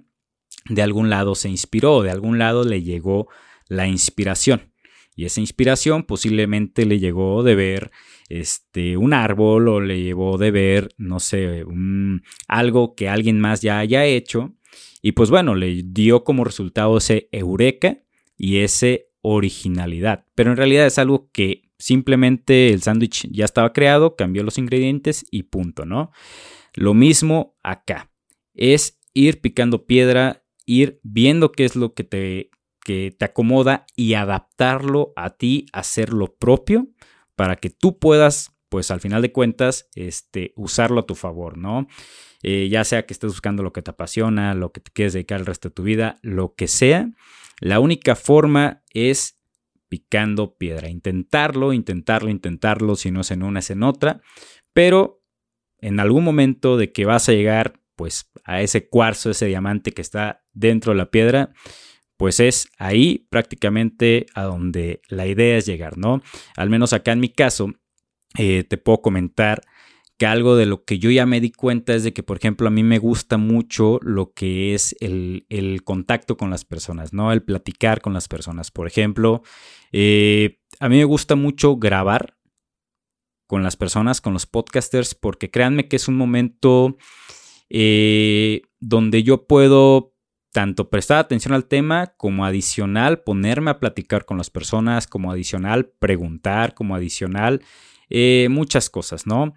de 0.69 0.81
algún 0.81 1.09
lado 1.09 1.35
se 1.35 1.49
inspiró, 1.49 2.03
de 2.03 2.11
algún 2.11 2.39
lado 2.39 2.63
le 2.63 2.83
llegó 2.83 3.27
la 3.67 3.87
inspiración. 3.87 4.71
Y 5.13 5.25
esa 5.25 5.41
inspiración 5.41 6.03
posiblemente 6.03 6.85
le 6.85 6.99
llegó 6.99 7.43
de 7.43 7.55
ver 7.55 7.91
este, 8.29 8.95
un 8.95 9.13
árbol 9.13 9.67
o 9.67 9.81
le 9.81 10.01
llevó 10.01 10.37
de 10.37 10.51
ver, 10.51 10.89
no 10.97 11.19
sé, 11.19 11.65
un, 11.65 12.23
algo 12.47 12.95
que 12.95 13.09
alguien 13.09 13.41
más 13.41 13.61
ya 13.61 13.79
haya 13.79 14.05
hecho. 14.05 14.53
Y 15.01 15.13
pues 15.13 15.29
bueno, 15.29 15.55
le 15.55 15.83
dio 15.83 16.23
como 16.23 16.43
resultado 16.43 16.97
ese 16.97 17.29
eureka 17.31 17.99
y 18.35 18.57
ese 18.59 19.09
originalidad. 19.21 20.25
Pero 20.35 20.51
en 20.51 20.57
realidad 20.57 20.85
es 20.85 20.97
algo 20.97 21.29
que 21.31 21.63
simplemente 21.77 22.69
el 22.69 22.81
sándwich 22.81 23.27
ya 23.31 23.45
estaba 23.45 23.73
creado, 23.73 24.15
cambió 24.15 24.43
los 24.43 24.57
ingredientes 24.57 25.25
y 25.31 25.43
punto, 25.43 25.85
¿no? 25.85 26.11
Lo 26.73 26.93
mismo 26.93 27.55
acá. 27.63 28.11
Es 28.53 28.99
ir 29.13 29.41
picando 29.41 29.85
piedra, 29.85 30.43
ir 30.65 30.99
viendo 31.03 31.51
qué 31.51 31.65
es 31.65 31.75
lo 31.75 31.93
que 31.93 32.03
te, 32.03 32.49
que 32.83 33.15
te 33.17 33.25
acomoda 33.25 33.85
y 33.95 34.13
adaptarlo 34.13 35.13
a 35.15 35.31
ti, 35.31 35.65
hacer 35.73 36.09
propio 36.39 36.87
para 37.35 37.55
que 37.55 37.69
tú 37.69 37.99
puedas, 37.99 38.56
pues 38.69 38.91
al 38.91 38.99
final 38.99 39.21
de 39.21 39.31
cuentas, 39.31 39.89
este, 39.95 40.53
usarlo 40.55 41.01
a 41.01 41.05
tu 41.05 41.15
favor, 41.15 41.57
¿no? 41.57 41.87
Eh, 42.43 42.69
ya 42.69 42.83
sea 42.83 43.05
que 43.05 43.13
estés 43.13 43.31
buscando 43.31 43.63
lo 43.63 43.73
que 43.73 43.81
te 43.81 43.91
apasiona, 43.91 44.53
lo 44.53 44.71
que 44.71 44.79
te 44.79 44.91
quieres 44.91 45.13
dedicar 45.13 45.39
el 45.39 45.45
resto 45.45 45.69
de 45.69 45.75
tu 45.75 45.83
vida, 45.83 46.17
lo 46.21 46.53
que 46.55 46.67
sea, 46.67 47.09
la 47.59 47.79
única 47.79 48.15
forma 48.15 48.83
es 48.91 49.39
picando 49.89 50.55
piedra, 50.57 50.89
intentarlo, 50.89 51.73
intentarlo, 51.73 52.29
intentarlo, 52.29 52.95
si 52.95 53.11
no 53.11 53.21
es 53.21 53.31
en 53.31 53.43
una 53.43 53.59
es 53.59 53.69
en 53.69 53.83
otra, 53.83 54.21
pero 54.73 55.23
en 55.79 55.99
algún 55.99 56.23
momento 56.23 56.77
de 56.77 56.91
que 56.91 57.05
vas 57.05 57.29
a 57.29 57.33
llegar 57.33 57.81
pues 57.95 58.29
a 58.43 58.61
ese 58.61 58.87
cuarzo, 58.87 59.31
ese 59.31 59.47
diamante 59.47 59.91
que 59.91 60.01
está 60.01 60.45
dentro 60.53 60.91
de 60.91 60.97
la 60.97 61.09
piedra, 61.09 61.51
pues 62.15 62.39
es 62.39 62.69
ahí 62.77 63.27
prácticamente 63.29 64.25
a 64.33 64.43
donde 64.43 65.01
la 65.07 65.25
idea 65.25 65.57
es 65.57 65.65
llegar, 65.65 65.97
¿no? 65.97 66.21
Al 66.55 66.69
menos 66.69 66.93
acá 66.93 67.11
en 67.11 67.19
mi 67.19 67.29
caso, 67.29 67.73
eh, 68.37 68.63
te 68.63 68.77
puedo 68.77 69.01
comentar 69.01 69.61
que 70.17 70.25
algo 70.25 70.55
de 70.55 70.65
lo 70.65 70.83
que 70.83 70.97
yo 70.97 71.11
ya 71.11 71.25
me 71.25 71.39
di 71.39 71.51
cuenta 71.51 71.93
es 71.93 72.03
de 72.03 72.11
que, 72.11 72.23
por 72.23 72.37
ejemplo, 72.37 72.67
a 72.67 72.71
mí 72.71 72.83
me 72.83 72.97
gusta 72.97 73.37
mucho 73.37 73.99
lo 74.01 74.33
que 74.33 74.73
es 74.73 74.95
el, 74.99 75.45
contacto 75.83 76.37
con 76.37 76.49
las 76.49 76.65
personas, 76.65 77.13
¿no? 77.13 77.31
El 77.31 77.43
platicar 77.43 78.01
con 78.01 78.13
las 78.13 78.27
personas. 78.27 78.71
Por 78.71 78.87
ejemplo, 78.87 79.43
eh, 79.91 80.59
a 80.79 80.89
mí 80.89 80.97
me 80.97 81.03
gusta 81.03 81.35
mucho 81.35 81.77
grabar 81.77 82.35
con 83.45 83.63
las 83.63 83.77
personas, 83.77 84.19
con 84.19 84.33
los 84.33 84.47
podcasters, 84.47 85.13
porque 85.13 85.51
créanme 85.51 85.87
que 85.87 85.95
es 85.95 86.07
un 86.07 86.17
momento 86.17 86.97
eh, 87.69 88.61
donde 88.79 89.21
yo 89.21 89.45
puedo 89.45 90.15
tanto 90.51 90.89
prestar 90.89 91.19
atención 91.19 91.53
al 91.53 91.65
tema 91.65 92.13
como 92.17 92.43
adicional 92.43 93.21
ponerme 93.21 93.69
a 93.69 93.79
platicar 93.79 94.25
con 94.25 94.37
las 94.37 94.49
personas, 94.49 95.05
como 95.05 95.31
adicional 95.31 95.91
preguntar, 95.99 96.73
como 96.73 96.95
adicional 96.95 97.61
eh, 98.09 98.47
muchas 98.49 98.89
cosas, 98.89 99.27
¿no? 99.27 99.53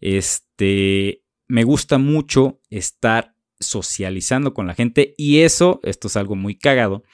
Este, 0.00 1.22
me 1.48 1.64
gusta 1.64 1.98
mucho 1.98 2.60
estar 2.70 3.34
socializando 3.60 4.54
con 4.54 4.66
la 4.66 4.74
gente 4.74 5.14
y 5.16 5.40
eso, 5.40 5.80
esto 5.82 6.08
es 6.08 6.16
algo 6.16 6.34
muy 6.34 6.56
cagado, 6.58 7.04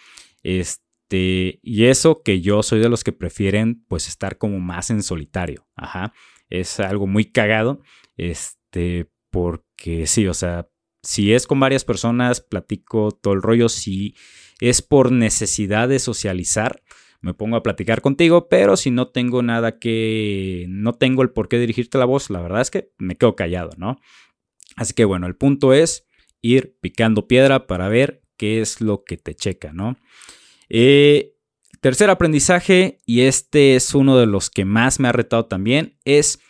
este, 0.42 1.61
y 1.62 1.85
eso 1.85 2.23
que 2.23 2.40
yo 2.40 2.62
soy 2.62 2.80
de 2.80 2.88
los 2.88 3.04
que 3.04 3.12
prefieren 3.12 3.85
pues 3.88 4.09
estar 4.09 4.38
como 4.38 4.59
más 4.59 4.90
en 4.90 5.02
solitario, 5.02 5.66
ajá, 5.76 6.12
es 6.49 6.80
algo 6.80 7.06
muy 7.06 7.26
cagado, 7.26 7.80
este, 8.16 9.11
porque 9.30 10.06
sí, 10.06 10.26
o 10.26 10.35
sea, 10.35 10.68
si 11.02 11.32
es 11.32 11.47
con 11.47 11.61
varias 11.61 11.85
personas, 11.85 12.40
platico 12.40 13.12
todo 13.12 13.35
el 13.35 13.42
rollo. 13.42 13.68
Si 13.68 14.14
es 14.61 14.82
por 14.82 15.12
necesidad 15.12 15.88
de 15.88 15.99
socializar, 15.99 16.82
me 17.21 17.35
pongo 17.35 17.57
a 17.57 17.62
platicar 17.62 18.00
contigo, 18.00 18.49
pero 18.49 18.77
si 18.77 18.91
no 18.91 19.09
tengo 19.09 19.43
nada 19.43 19.79
que, 19.79 20.67
no 20.69 20.95
tengo 20.95 21.23
el 21.23 21.31
por 21.31 21.49
qué 21.49 21.59
dirigirte 21.59 21.99
la 21.99 22.07
voz, 22.07 22.31
la 22.31 22.41
verdad 22.41 22.62
es 22.62 22.71
que 22.71 22.93
me 22.99 23.17
quedo 23.17 23.37
callado, 23.37 23.71
¿no? 23.77 24.00
Así 24.77 24.95
que 24.95 25.05
bueno, 25.05 25.27
el 25.27 25.37
punto 25.37 25.75
es 25.75 26.07
ir 26.41 26.77
picando 26.81 27.29
piedra 27.29 27.67
para 27.67 27.89
ver 27.89 28.23
qué 28.37 28.61
es 28.61 28.81
lo 28.81 29.05
que 29.05 29.19
te 29.19 29.35
checa, 29.35 29.73
¿no? 29.73 29.99
Eh, 30.71 31.35
tercer 31.81 32.09
aprendizaje, 32.09 32.99
y 33.05 33.23
este 33.23 33.75
es 33.75 33.95
uno 33.95 34.17
de 34.17 34.27
los 34.27 34.49
que 34.49 34.65
más 34.65 35.00
me 35.00 35.09
ha 35.09 35.12
retado 35.12 35.47
también, 35.47 35.99
es 36.05 36.41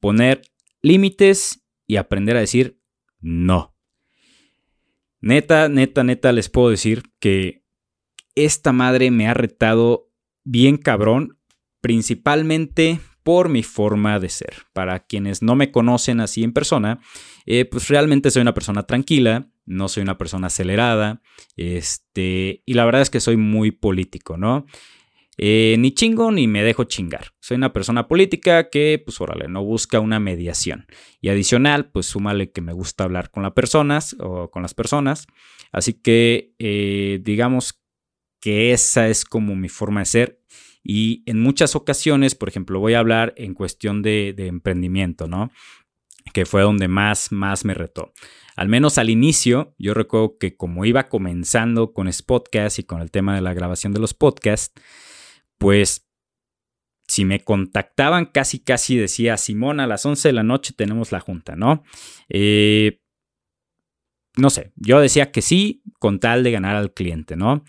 poner 0.00 0.42
límites 0.82 1.64
y 1.86 1.96
aprender 1.96 2.36
a 2.36 2.40
decir 2.40 2.78
no. 3.20 3.76
Neta, 5.20 5.68
neta, 5.68 6.04
neta, 6.04 6.32
les 6.32 6.48
puedo 6.48 6.70
decir 6.70 7.02
que 7.18 7.64
esta 8.34 8.72
madre 8.72 9.10
me 9.10 9.28
ha 9.28 9.34
retado 9.34 10.09
bien 10.44 10.76
cabrón, 10.76 11.38
principalmente 11.80 13.00
por 13.22 13.48
mi 13.48 13.62
forma 13.62 14.18
de 14.18 14.28
ser. 14.28 14.54
Para 14.72 15.00
quienes 15.00 15.42
no 15.42 15.54
me 15.54 15.70
conocen 15.70 16.20
así 16.20 16.42
en 16.42 16.52
persona, 16.52 17.00
eh, 17.46 17.64
pues 17.64 17.88
realmente 17.88 18.30
soy 18.30 18.42
una 18.42 18.54
persona 18.54 18.84
tranquila, 18.84 19.48
no 19.66 19.88
soy 19.88 20.02
una 20.02 20.18
persona 20.18 20.48
acelerada, 20.48 21.22
este, 21.56 22.62
y 22.64 22.74
la 22.74 22.84
verdad 22.84 23.02
es 23.02 23.10
que 23.10 23.20
soy 23.20 23.36
muy 23.36 23.70
político, 23.70 24.36
¿no? 24.36 24.66
Eh, 25.42 25.76
ni 25.78 25.92
chingo 25.92 26.30
ni 26.30 26.46
me 26.46 26.62
dejo 26.62 26.84
chingar. 26.84 27.28
Soy 27.40 27.56
una 27.56 27.72
persona 27.72 28.08
política 28.08 28.68
que, 28.68 29.00
pues, 29.02 29.20
órale, 29.22 29.48
no 29.48 29.64
busca 29.64 29.98
una 29.98 30.20
mediación. 30.20 30.86
Y 31.22 31.30
adicional, 31.30 31.90
pues, 31.90 32.06
súmale 32.06 32.50
que 32.50 32.60
me 32.60 32.74
gusta 32.74 33.04
hablar 33.04 33.30
con 33.30 33.42
las 33.42 33.52
personas 33.52 34.16
o 34.20 34.50
con 34.50 34.60
las 34.60 34.74
personas. 34.74 35.26
Así 35.72 35.94
que, 35.94 36.52
eh, 36.58 37.20
digamos 37.22 37.80
que 38.40 38.72
esa 38.72 39.08
es 39.08 39.24
como 39.24 39.54
mi 39.54 39.68
forma 39.68 40.00
de 40.00 40.06
ser. 40.06 40.40
Y 40.82 41.22
en 41.26 41.40
muchas 41.40 41.76
ocasiones, 41.76 42.34
por 42.34 42.48
ejemplo, 42.48 42.80
voy 42.80 42.94
a 42.94 43.00
hablar 43.00 43.34
en 43.36 43.54
cuestión 43.54 44.02
de, 44.02 44.34
emprendimiento, 44.38 45.28
¿no? 45.28 45.50
Que 46.32 46.46
fue 46.46 46.62
donde 46.62 46.88
más, 46.88 47.32
más 47.32 47.64
me 47.64 47.74
retó. 47.74 48.12
Al 48.56 48.68
menos 48.68 48.98
al 48.98 49.10
inicio, 49.10 49.74
yo 49.78 49.94
recuerdo 49.94 50.36
que 50.38 50.56
como 50.56 50.84
iba 50.84 51.08
comenzando 51.08 51.92
con 51.92 52.10
Spotcast 52.12 52.78
y 52.78 52.84
con 52.84 53.00
el 53.00 53.10
tema 53.10 53.34
de 53.34 53.40
la 53.42 53.54
grabación 53.54 53.92
de 53.92 54.00
los 54.00 54.14
podcasts, 54.14 54.72
pues 55.58 56.06
si 57.08 57.24
me 57.24 57.40
contactaban 57.40 58.26
casi 58.26 58.60
casi 58.60 58.96
decía, 58.96 59.36
Simón, 59.36 59.80
a 59.80 59.86
las 59.86 60.06
11 60.06 60.28
de 60.28 60.32
la 60.32 60.42
noche 60.42 60.72
tenemos 60.76 61.10
la 61.12 61.20
junta, 61.20 61.56
¿no? 61.56 61.82
Eh, 62.28 63.00
no 64.36 64.48
sé, 64.48 64.72
yo 64.76 65.00
decía 65.00 65.32
que 65.32 65.42
sí 65.42 65.82
con 65.98 66.20
tal 66.20 66.44
de 66.44 66.52
ganar 66.52 66.76
al 66.76 66.94
cliente, 66.94 67.36
¿no? 67.36 67.64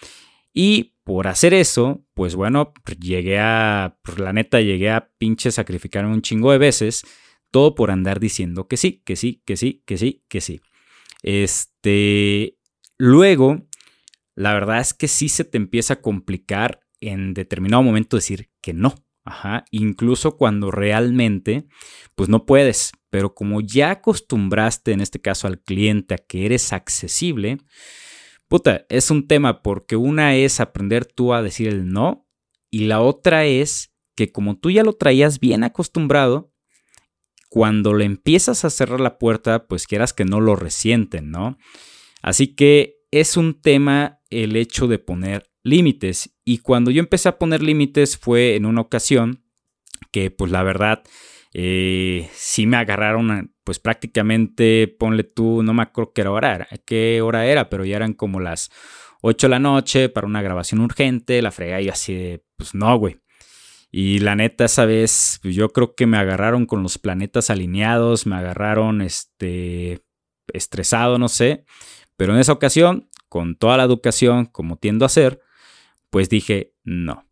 Y 0.54 0.96
por 1.04 1.28
hacer 1.28 1.54
eso, 1.54 2.06
pues 2.14 2.36
bueno, 2.36 2.74
llegué 3.00 3.40
a, 3.40 3.98
la 4.18 4.34
neta, 4.34 4.62
llegué 4.62 4.92
a 4.92 5.12
pinche 5.18 5.52
sacrificarme 5.52 6.14
un 6.14 6.22
chingo 6.22 6.52
de 6.52 6.58
veces, 6.58 7.04
todo 7.52 7.76
por 7.76 7.92
andar 7.92 8.20
diciendo 8.20 8.68
que 8.68 8.78
sí, 8.78 9.02
que 9.06 9.16
sí, 9.16 9.42
que 9.46 9.58
sí, 9.58 9.84
que 9.86 9.98
sí, 9.98 10.24
que 10.28 10.42
sí. 10.42 10.62
Este, 11.24 12.58
luego, 12.98 13.68
la 14.36 14.54
verdad 14.54 14.80
es 14.80 14.94
que 14.94 15.08
sí 15.08 15.30
se 15.30 15.44
te 15.44 15.58
empieza 15.58 15.96
a 15.96 16.02
complicar 16.02 16.82
en 17.00 17.34
determinado 17.34 17.84
momento 17.84 18.18
decir 18.18 18.50
que 18.62 18.74
no. 18.74 18.96
Ajá, 19.24 19.66
incluso 19.70 20.36
cuando 20.36 20.72
realmente, 20.72 21.68
pues 22.16 22.28
no 22.28 22.48
puedes, 22.48 22.92
pero 23.12 23.36
como 23.36 23.62
ya 23.62 23.92
acostumbraste 23.92 24.94
en 24.94 25.02
este 25.02 25.22
caso 25.22 25.46
al 25.46 25.60
cliente 25.60 26.16
a 26.16 26.18
que 26.18 26.48
eres 26.48 26.74
accesible, 26.74 27.60
puta, 28.52 28.86
es 28.90 29.10
un 29.12 29.30
tema 29.30 29.64
porque 29.64 29.96
una 29.96 30.36
es 30.36 30.60
aprender 30.60 31.06
tú 31.06 31.34
a 31.34 31.42
decir 31.42 31.70
el 31.70 31.88
no 31.88 32.28
y 32.70 32.80
la 32.80 33.00
otra 33.00 33.46
es 33.46 33.94
que 34.14 34.34
como 34.34 34.58
tú 34.58 34.70
ya 34.70 34.84
lo 34.84 34.92
traías 34.92 35.40
bien 35.40 35.64
acostumbrado, 35.64 36.54
cuando 37.48 37.94
le 37.94 38.04
empiezas 38.04 38.66
a 38.66 38.70
cerrar 38.70 39.00
la 39.00 39.18
puerta, 39.18 39.68
pues 39.68 39.88
quieras 39.88 40.12
que 40.12 40.26
no 40.26 40.42
lo 40.42 40.58
resienten, 40.58 41.32
¿no? 41.32 41.58
Así 42.22 42.54
que 42.54 42.98
es 43.10 43.38
un 43.38 43.62
tema 43.62 44.20
el 44.30 44.58
hecho 44.58 44.88
de 44.88 45.00
poner 45.00 45.50
límites. 45.64 46.36
Y 46.44 46.58
cuando 46.58 46.92
yo 46.92 47.00
empecé 47.00 47.30
a 47.30 47.38
poner 47.38 47.64
límites 47.64 48.18
fue 48.18 48.58
en 48.58 48.66
una 48.66 48.82
ocasión 48.82 49.46
que 50.12 50.30
pues 50.30 50.52
la 50.52 50.64
verdad 50.64 51.04
eh, 51.54 52.30
sí 52.34 52.66
me 52.66 52.78
agarraron 52.78 53.54
pues 53.64 53.80
prácticamente, 53.80 54.88
ponle 55.00 55.24
tú, 55.24 55.64
no 55.64 55.74
me 55.74 55.84
acuerdo 55.84 56.14
qué 56.14 56.28
hora 56.28 56.56
era, 56.56 56.68
qué 56.86 57.22
hora 57.22 57.46
era, 57.46 57.70
pero 57.70 57.86
ya 57.86 57.98
eran 57.98 58.14
como 58.14 58.40
las 58.40 58.72
8 59.22 59.48
de 59.48 59.52
la 59.52 59.60
noche 59.60 60.10
para 60.10 60.28
una 60.28 60.42
grabación 60.42 60.82
urgente, 60.82 61.42
la 61.42 61.52
frega 61.52 61.82
y 61.82 61.90
así 61.90 62.14
de, 62.14 62.44
pues 62.58 62.74
no, 62.74 62.98
güey. 62.98 63.20
Y 63.92 64.20
la 64.20 64.36
neta, 64.36 64.66
esa 64.66 64.86
vez, 64.86 65.40
pues 65.42 65.54
yo 65.54 65.70
creo 65.74 65.96
que 65.96 66.08
me 66.08 66.18
agarraron 66.18 66.66
con 66.66 66.82
los 66.82 66.98
planetas 66.98 67.50
alineados, 67.50 68.26
me 68.26 68.38
agarraron 68.38 69.02
este 69.02 70.02
estresado, 70.54 71.20
no 71.20 71.28
sé. 71.28 71.66
Pero 72.16 72.34
en 72.34 72.40
esa 72.40 72.54
ocasión, 72.54 73.10
con 73.28 73.56
toda 73.56 73.78
la 73.78 73.84
educación, 73.84 74.46
como 74.46 74.78
tiendo 74.78 75.04
a 75.04 75.08
hacer, 75.08 75.42
pues 76.10 76.30
dije, 76.30 76.74
no, 76.84 77.26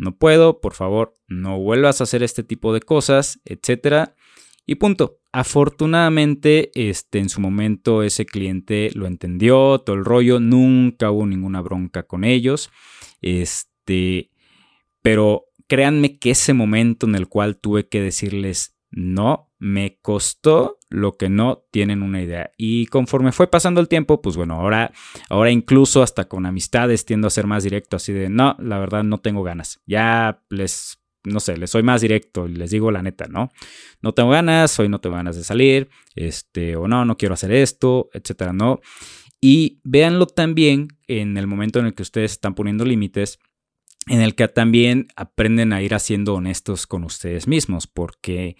no 0.00 0.16
puedo, 0.16 0.60
por 0.60 0.72
favor, 0.72 1.14
no 1.28 1.58
vuelvas 1.58 2.00
a 2.00 2.04
hacer 2.04 2.22
este 2.22 2.42
tipo 2.42 2.72
de 2.72 2.80
cosas, 2.80 3.40
etcétera. 3.44 4.16
Y 4.66 4.76
punto. 4.76 5.18
Afortunadamente, 5.32 6.72
este, 6.74 7.20
en 7.20 7.28
su 7.28 7.40
momento 7.40 8.02
ese 8.02 8.26
cliente 8.26 8.90
lo 8.94 9.06
entendió, 9.06 9.78
todo 9.78 9.94
el 9.94 10.04
rollo, 10.04 10.40
nunca 10.40 11.10
hubo 11.12 11.24
ninguna 11.24 11.60
bronca 11.60 12.02
con 12.02 12.24
ellos. 12.24 12.70
Este, 13.20 14.30
pero 15.02 15.44
créanme 15.68 16.18
que 16.18 16.30
ese 16.30 16.52
momento 16.52 17.06
en 17.06 17.14
el 17.14 17.28
cual 17.28 17.58
tuve 17.58 17.86
que 17.86 18.00
decirles 18.00 18.76
no, 18.90 19.52
me 19.58 19.98
costó 20.02 20.78
lo 20.88 21.16
que 21.16 21.28
no 21.28 21.64
tienen 21.70 22.02
una 22.02 22.22
idea. 22.22 22.50
Y 22.56 22.86
conforme 22.86 23.32
fue 23.32 23.48
pasando 23.48 23.80
el 23.80 23.88
tiempo, 23.88 24.20
pues 24.20 24.36
bueno, 24.36 24.54
ahora, 24.54 24.92
ahora 25.28 25.50
incluso 25.50 26.02
hasta 26.02 26.26
con 26.26 26.46
amistades 26.46 27.04
tiendo 27.04 27.28
a 27.28 27.30
ser 27.30 27.46
más 27.46 27.62
directo, 27.62 27.96
así 27.96 28.12
de, 28.12 28.28
no, 28.28 28.56
la 28.58 28.78
verdad 28.78 29.04
no 29.04 29.18
tengo 29.18 29.42
ganas. 29.42 29.80
Ya 29.86 30.42
les, 30.48 31.00
no 31.24 31.40
sé, 31.40 31.56
les 31.56 31.70
soy 31.70 31.82
más 31.82 32.00
directo 32.00 32.48
y 32.48 32.54
les 32.54 32.70
digo 32.70 32.90
la 32.90 33.02
neta, 33.02 33.26
¿no? 33.28 33.50
No 34.02 34.12
tengo 34.12 34.30
ganas, 34.30 34.78
hoy 34.80 34.88
no 34.88 35.00
tengo 35.00 35.16
ganas 35.16 35.36
de 35.36 35.44
salir, 35.44 35.88
este, 36.16 36.76
o 36.76 36.88
no, 36.88 37.04
no 37.04 37.16
quiero 37.16 37.34
hacer 37.34 37.52
esto, 37.52 38.10
etcétera, 38.12 38.52
¿no? 38.52 38.80
Y 39.40 39.80
véanlo 39.84 40.26
también 40.26 40.88
en 41.06 41.36
el 41.38 41.46
momento 41.46 41.78
en 41.78 41.86
el 41.86 41.94
que 41.94 42.02
ustedes 42.02 42.32
están 42.32 42.54
poniendo 42.54 42.84
límites 42.84 43.38
en 44.06 44.20
el 44.20 44.34
que 44.34 44.48
también 44.48 45.08
aprenden 45.14 45.72
a 45.72 45.82
ir 45.82 45.94
haciendo 45.94 46.34
honestos 46.34 46.86
con 46.86 47.04
ustedes 47.04 47.46
mismos, 47.46 47.86
porque 47.86 48.56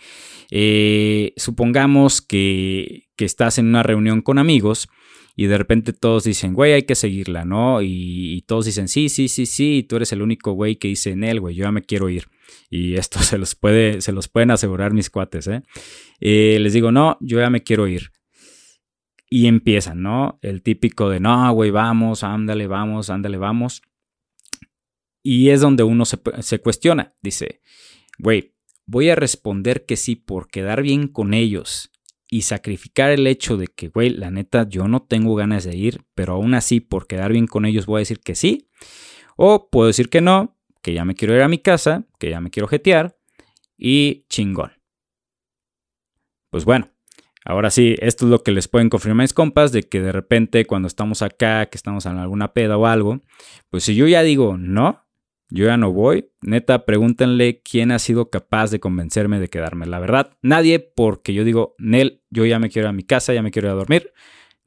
eh, 0.51 1.33
supongamos 1.37 2.21
que, 2.21 3.09
estás 3.19 3.59
en 3.59 3.67
una 3.67 3.83
reunión 3.83 4.23
con 4.23 4.39
amigos 4.39 4.89
y 5.37 5.45
de 5.45 5.59
repente 5.59 5.93
todos 5.93 6.25
dicen, 6.25 6.55
güey, 6.55 6.73
hay 6.73 6.85
que 6.85 6.95
seguirla, 6.95 7.45
¿no? 7.45 7.83
Y, 7.83 8.43
todos 8.47 8.65
dicen, 8.65 8.89
sí, 8.89 9.11
sí, 9.11 9.29
sí, 9.29 9.45
sí, 9.45 9.77
y 9.79 9.83
tú 9.83 9.97
eres 9.97 10.13
el 10.13 10.23
único 10.23 10.53
güey 10.53 10.77
que 10.77 10.89
dice 10.89 11.11
en 11.11 11.25
él, 11.25 11.39
güey, 11.39 11.55
yo 11.55 11.65
ya 11.65 11.73
me 11.73 11.83
quiero 11.83 12.09
ir. 12.09 12.29
Y 12.71 12.95
esto 12.95 13.19
se 13.23 13.37
los, 13.37 13.55
puede, 13.55 14.01
se 14.01 14.13
los 14.13 14.29
pueden 14.29 14.51
asegurar 14.53 14.95
mis 14.95 15.11
cuates, 15.11 15.49
¿eh? 15.49 15.63
¿eh? 16.21 16.57
Les 16.61 16.73
digo, 16.73 16.93
no, 16.93 17.19
yo 17.21 17.41
ya 17.41 17.51
me 17.51 17.63
quiero 17.63 17.87
ir. 17.89 18.11
Y 19.29 19.49
empiezan, 19.49 20.01
¿no? 20.01 20.39
El 20.41 20.63
típico 20.63 21.11
de, 21.11 21.21
no, 21.21 21.53
güey, 21.53 21.71
vamos, 21.71 22.25
ándale, 22.25 22.67
vamos, 22.67 23.11
ándale, 23.11 23.37
vamos. 23.37 23.83
Y 25.23 25.51
es 25.51 25.61
donde 25.61 25.83
uno 25.83 26.05
se, 26.05 26.59
cuestiona. 26.61 27.15
Dice, 27.21 27.61
güey, 28.19 28.55
voy 28.87 29.11
a 29.11 29.15
responder 29.15 29.85
que 29.85 29.97
sí 29.97 30.17
por 30.17 30.49
quedar 30.49 30.83
bien 30.83 31.09
con 31.09 31.35
ellos 31.35 31.91
y 32.29 32.43
sacrificar 32.43 33.11
el 33.11 33.27
hecho 33.27 33.57
de 33.57 33.67
que, 33.67 33.89
güey, 33.89 34.11
la 34.11 34.31
neta, 34.31 34.69
yo 34.69 34.89
no 34.89 35.03
tengo 35.03 35.35
ganas 35.35 35.65
de 35.65 35.77
ir, 35.77 36.05
pero 36.15 36.35
aún 36.35 36.55
así, 36.55 36.81
por 36.81 37.07
quedar 37.07 37.33
bien 37.33 37.47
con 37.47 37.65
ellos, 37.65 37.87
voy 37.87 37.99
a 37.99 38.01
decir 38.01 38.21
que 38.21 38.35
sí. 38.35 38.69
O 39.37 39.69
puedo 39.69 39.89
decir 39.89 40.09
que 40.09 40.21
no, 40.21 40.57
que 40.83 40.95
ya 40.95 41.05
me 41.05 41.15
quiero 41.15 41.35
ir 41.35 41.43
a 41.43 41.49
mi 41.49 41.59
casa, 41.59 42.07
que 42.19 42.31
ya 42.31 42.41
me 42.41 42.51
quiero 42.51 42.69
jetear 42.69 43.19
y 43.77 44.27
chingón. 44.29 44.73
Pues 46.51 46.65
bueno, 46.65 46.91
ahora 47.45 47.71
sí, 47.71 47.97
esto 48.01 48.27
es 48.27 48.31
lo 48.31 48.43
que 48.43 48.53
les 48.53 48.69
pueden 48.69 48.91
confirmar 48.91 49.25
mis 49.25 49.33
compas, 49.33 49.73
de 49.73 49.83
que 49.83 50.01
de 50.01 50.13
repente 50.13 50.67
cuando 50.67 50.89
estamos 50.89 51.23
acá, 51.23 51.67
que 51.67 51.77
estamos 51.77 52.07
en 52.07 52.19
alguna 52.19 52.53
peda 52.53 52.77
o 52.77 52.87
algo, 52.87 53.21
pues 53.71 53.85
si 53.85 53.95
yo 53.95 54.07
ya 54.07 54.23
digo 54.23 54.57
no, 54.59 55.07
yo 55.51 55.67
ya 55.67 55.77
no 55.77 55.93
voy. 55.93 56.31
Neta, 56.43 56.85
pregúntenle 56.85 57.61
quién 57.63 57.91
ha 57.91 57.99
sido 57.99 58.31
capaz 58.31 58.71
de 58.71 58.81
convencerme 58.81 59.41
de 59.41 59.49
quedarme. 59.49 59.87
La 59.87 59.99
verdad, 59.99 60.37
nadie, 60.43 60.79
porque 60.79 61.35
yo 61.35 61.45
digo, 61.45 61.75
Nel, 61.79 62.23
yo 62.31 62.47
ya 62.47 62.59
me 62.59 62.71
quiero 62.71 62.87
ir 62.87 62.91
a 62.91 62.93
mi 62.93 63.03
casa, 63.03 63.35
ya 63.35 63.43
me 63.43 63.51
quiero 63.51 63.69
ir 63.69 63.73
a 63.73 63.77
dormir. 63.77 64.13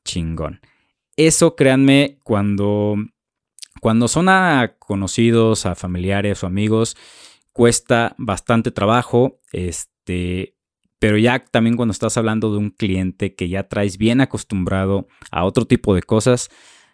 Chingón. 0.04 0.60
Eso, 1.16 1.56
créanme, 1.56 2.20
cuando, 2.24 2.96
cuando 3.82 4.08
son 4.08 4.28
a 4.30 4.76
conocidos, 4.80 5.66
a 5.66 5.76
familiares 5.76 6.44
o 6.44 6.48
amigos, 6.48 6.98
cuesta 7.54 8.16
bastante 8.18 8.72
trabajo. 8.72 9.40
Este, 9.54 10.56
pero 11.00 11.18
ya 11.18 11.40
también 11.40 11.78
cuando 11.78 11.94
estás 11.94 12.18
hablando 12.18 12.52
de 12.52 12.58
un 12.58 12.72
cliente 12.72 13.36
que 13.36 13.48
ya 13.48 13.70
traes 13.70 13.98
bien 13.98 14.22
acostumbrado 14.22 15.08
a 15.32 15.46
otro 15.46 15.66
tipo 15.66 15.96
de 15.96 16.04
cosas, 16.04 16.50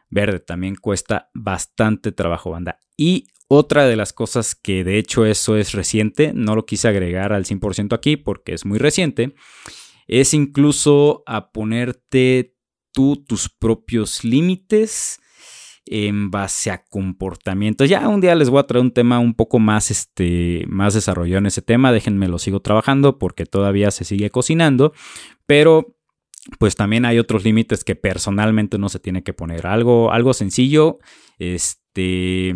verde 0.10 0.40
también 0.40 0.76
cuesta 0.76 1.30
bastante 1.34 2.12
trabajo, 2.12 2.52
banda. 2.52 2.80
Y 2.98 3.28
otra 3.50 3.88
de 3.88 3.96
las 3.96 4.14
cosas 4.14 4.56
que 4.56 4.84
de 4.84 5.00
hecho 5.00 5.26
eso 5.26 5.58
es 5.58 5.74
reciente, 5.74 6.32
no 6.34 6.56
lo 6.56 6.66
quise 6.66 6.88
agregar 6.88 7.34
al 7.34 7.46
100% 7.46 7.94
aquí 7.94 8.16
porque 8.16 8.54
es 8.54 8.64
muy 8.64 8.78
reciente, 8.78 9.34
es 10.08 10.34
incluso 10.34 11.24
a 11.26 11.52
ponerte 11.52 12.56
tú 12.92 13.24
tus 13.28 13.50
propios 13.50 14.24
límites 14.24 15.20
en 15.86 16.30
base 16.30 16.70
a 16.70 16.86
comportamientos. 16.86 17.90
Ya 17.90 18.08
un 18.08 18.22
día 18.22 18.36
les 18.36 18.52
voy 18.52 18.60
a 18.60 18.68
traer 18.68 18.84
un 18.84 18.92
tema 18.92 19.18
un 19.18 19.34
poco 19.34 19.58
más, 19.58 19.90
este, 19.90 20.64
más 20.68 20.94
desarrollado 20.94 21.40
en 21.40 21.48
ese 21.48 21.64
tema. 21.64 21.92
Déjenme 21.92 22.28
lo 22.28 22.38
sigo 22.38 22.60
trabajando 22.60 23.18
porque 23.18 23.48
todavía 23.48 23.90
se 23.90 24.06
sigue 24.06 24.30
cocinando. 24.30 24.94
Pero 25.48 25.98
pues 26.60 26.76
también 26.76 27.06
hay 27.06 27.18
otros 27.18 27.44
límites 27.44 27.84
que 27.84 27.96
personalmente 27.96 28.78
no 28.78 28.90
se 28.90 29.00
tiene 29.00 29.24
que 29.24 29.34
poner. 29.34 29.66
Algo, 29.66 30.12
algo 30.12 30.34
sencillo. 30.34 31.00
Este 31.40 32.56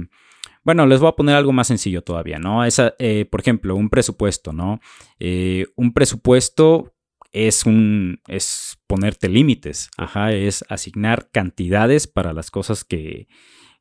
bueno, 0.63 0.85
les 0.85 0.99
voy 0.99 1.09
a 1.09 1.15
poner 1.15 1.35
algo 1.35 1.51
más 1.51 1.67
sencillo 1.67 2.01
todavía, 2.01 2.39
¿no? 2.39 2.63
Esa, 2.63 2.93
eh, 2.99 3.25
por 3.25 3.41
ejemplo, 3.41 3.75
un 3.75 3.89
presupuesto, 3.89 4.53
¿no? 4.53 4.79
Eh, 5.19 5.65
un 5.75 5.93
presupuesto 5.93 6.93
es 7.31 7.65
un 7.65 8.21
es 8.27 8.77
ponerte 8.87 9.27
límites, 9.27 9.89
ajá, 9.97 10.31
es 10.31 10.63
asignar 10.69 11.29
cantidades 11.31 12.07
para 12.07 12.31
las 12.31 12.51
cosas 12.51 12.83
que, 12.83 13.27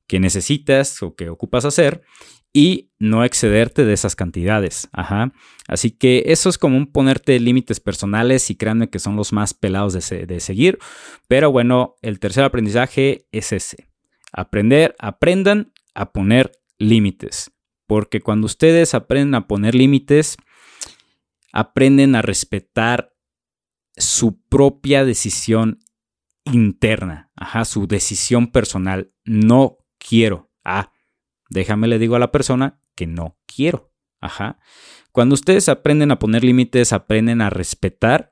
que 0.07 0.21
necesitas 0.21 1.03
o 1.03 1.15
que 1.15 1.29
ocupas 1.29 1.65
hacer 1.65 2.03
y 2.53 2.91
no 2.99 3.25
excederte 3.25 3.85
de 3.85 3.93
esas 3.93 4.17
cantidades. 4.17 4.89
Ajá. 4.93 5.33
Así 5.69 5.91
que 5.91 6.25
eso 6.27 6.49
es 6.49 6.59
como 6.59 6.77
un 6.77 6.93
ponerte 6.93 7.39
límites 7.41 7.81
personales 7.81 8.51
y 8.51 8.57
créanme 8.57 8.91
que 8.91 8.99
son 8.99 9.17
los 9.17 9.33
más 9.33 9.55
pelados 9.55 9.93
de, 9.93 10.27
de, 10.27 10.41
seguir. 10.41 10.79
Pero 11.29 11.51
bueno, 11.51 11.97
el 12.03 12.19
tercer 12.19 12.45
aprendizaje 12.45 13.27
es 13.33 13.53
ese. 13.53 13.89
Aprender, 14.33 14.95
aprendan 14.99 15.73
a 15.95 16.13
poner 16.13 16.53
límites. 16.83 17.51
Porque 17.87 18.21
cuando 18.21 18.47
ustedes 18.47 18.95
aprenden 18.95 19.35
a 19.35 19.47
poner 19.47 19.75
límites, 19.75 20.37
aprenden 21.53 22.15
a 22.15 22.23
respetar 22.23 23.15
su 23.97 24.41
propia 24.49 25.05
decisión 25.05 25.81
interna, 26.45 27.31
ajá, 27.37 27.65
su 27.65 27.87
decisión 27.87 28.49
personal. 28.49 29.13
No 29.25 29.79
quiero. 29.99 30.51
Ah, 30.65 30.93
déjame 31.51 31.89
le 31.89 31.99
digo 31.99 32.17
a 32.17 32.21
la 32.21 32.33
persona 32.33 32.81
que 32.95 33.07
no 33.07 33.39
quiero. 33.47 33.93
Ajá. 34.21 34.59
Cuando 35.11 35.35
ustedes 35.35 35.69
aprenden 35.69 36.11
a 36.11 36.19
poner 36.19 36.45
límites, 36.45 36.93
aprenden 36.93 37.43
a 37.43 37.51
respetarse 37.51 38.32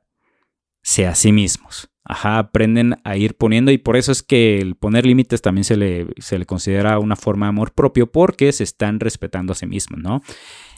a 1.07 1.15
sí 1.15 1.33
mismos. 1.33 1.89
Ajá, 2.05 2.39
aprenden 2.39 3.01
a 3.05 3.17
ir 3.17 3.37
poniendo 3.37 3.71
y 3.71 3.79
por 3.79 3.97
eso 3.97 4.11
es 4.11 4.23
que 4.23 4.59
el 4.59 4.75
poner 4.75 5.07
límites 5.07 5.43
también 5.43 5.65
se 5.65 5.77
le, 5.77 6.09
se 6.19 6.39
le 6.39 6.47
considera 6.47 6.99
una 6.99 7.15
forma 7.15 7.47
de 7.47 7.51
amor 7.51 7.73
propio 7.73 8.11
porque 8.11 8.51
se 8.53 8.65
están 8.65 8.99
respetando 8.99 9.53
a 9.53 9.57
sí 9.57 9.67
mismos, 9.67 10.01
¿no? 10.01 10.21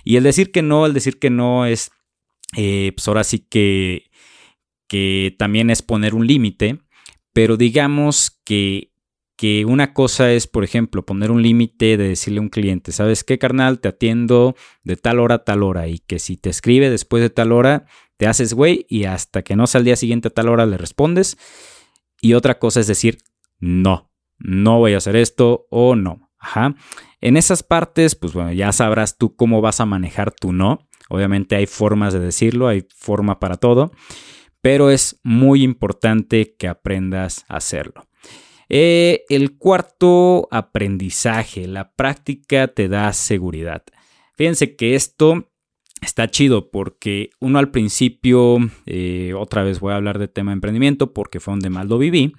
Y 0.04 0.16
el 0.16 0.24
decir 0.24 0.52
que 0.52 0.62
no, 0.62 0.84
el 0.84 0.92
decir 0.92 1.18
que 1.18 1.30
no 1.30 1.64
es, 1.64 1.90
eh, 2.56 2.92
pues 2.94 3.08
ahora 3.08 3.24
sí 3.24 3.46
que, 3.48 4.10
que 4.88 5.34
también 5.38 5.70
es 5.70 5.80
poner 5.80 6.14
un 6.14 6.26
límite, 6.26 6.80
pero 7.32 7.56
digamos 7.56 8.42
que 8.44 8.91
que 9.36 9.64
una 9.64 9.92
cosa 9.94 10.32
es, 10.32 10.46
por 10.46 10.64
ejemplo, 10.64 11.04
poner 11.04 11.30
un 11.30 11.42
límite 11.42 11.96
de 11.96 12.08
decirle 12.08 12.38
a 12.38 12.42
un 12.42 12.48
cliente, 12.48 12.92
¿sabes 12.92 13.24
qué, 13.24 13.38
carnal? 13.38 13.80
Te 13.80 13.88
atiendo 13.88 14.54
de 14.84 14.96
tal 14.96 15.18
hora 15.20 15.36
a 15.36 15.44
tal 15.44 15.62
hora 15.62 15.88
y 15.88 15.98
que 15.98 16.18
si 16.18 16.36
te 16.36 16.50
escribe 16.50 16.90
después 16.90 17.22
de 17.22 17.30
tal 17.30 17.52
hora, 17.52 17.86
te 18.16 18.26
haces 18.26 18.54
güey 18.54 18.86
y 18.88 19.04
hasta 19.04 19.42
que 19.42 19.56
no 19.56 19.66
sea 19.66 19.80
el 19.80 19.84
día 19.84 19.96
siguiente 19.96 20.28
a 20.28 20.30
tal 20.30 20.48
hora 20.48 20.66
le 20.66 20.76
respondes. 20.76 21.38
Y 22.20 22.34
otra 22.34 22.58
cosa 22.58 22.80
es 22.80 22.86
decir, 22.86 23.18
no, 23.58 24.12
no 24.38 24.78
voy 24.78 24.94
a 24.94 24.98
hacer 24.98 25.16
esto 25.16 25.66
o 25.70 25.96
no. 25.96 26.30
Ajá. 26.38 26.74
En 27.20 27.36
esas 27.36 27.62
partes, 27.62 28.14
pues 28.16 28.32
bueno, 28.32 28.52
ya 28.52 28.72
sabrás 28.72 29.16
tú 29.16 29.36
cómo 29.36 29.60
vas 29.60 29.80
a 29.80 29.86
manejar 29.86 30.32
tu 30.32 30.52
no. 30.52 30.88
Obviamente 31.08 31.56
hay 31.56 31.66
formas 31.66 32.12
de 32.12 32.20
decirlo, 32.20 32.68
hay 32.68 32.86
forma 32.96 33.38
para 33.38 33.56
todo, 33.56 33.92
pero 34.60 34.90
es 34.90 35.20
muy 35.22 35.62
importante 35.62 36.54
que 36.56 36.68
aprendas 36.68 37.44
a 37.48 37.56
hacerlo. 37.56 38.06
Eh, 38.74 39.26
el 39.28 39.58
cuarto 39.58 40.48
aprendizaje, 40.50 41.68
la 41.68 41.92
práctica 41.92 42.68
te 42.68 42.88
da 42.88 43.12
seguridad. 43.12 43.84
Fíjense 44.34 44.76
que 44.76 44.94
esto 44.94 45.50
está 46.00 46.30
chido 46.30 46.70
porque 46.70 47.28
uno 47.38 47.58
al 47.58 47.70
principio, 47.70 48.56
eh, 48.86 49.34
otra 49.36 49.62
vez 49.62 49.78
voy 49.78 49.92
a 49.92 49.96
hablar 49.96 50.18
de 50.18 50.26
tema 50.26 50.52
de 50.52 50.54
emprendimiento 50.54 51.12
porque 51.12 51.38
fue 51.38 51.52
donde 51.52 51.68
más 51.68 51.86
lo 51.86 51.98
viví, 51.98 52.32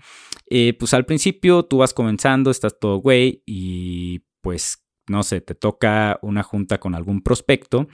eh, 0.50 0.74
pues 0.74 0.96
al 0.96 1.06
principio 1.06 1.66
tú 1.66 1.78
vas 1.78 1.94
comenzando, 1.94 2.50
estás 2.50 2.80
todo 2.80 2.98
güey 2.98 3.44
y 3.46 4.24
pues 4.42 4.84
no 5.08 5.22
sé, 5.22 5.40
te 5.40 5.54
toca 5.54 6.18
una 6.24 6.42
junta 6.42 6.80
con 6.80 6.96
algún 6.96 7.22
prospecto 7.22 7.88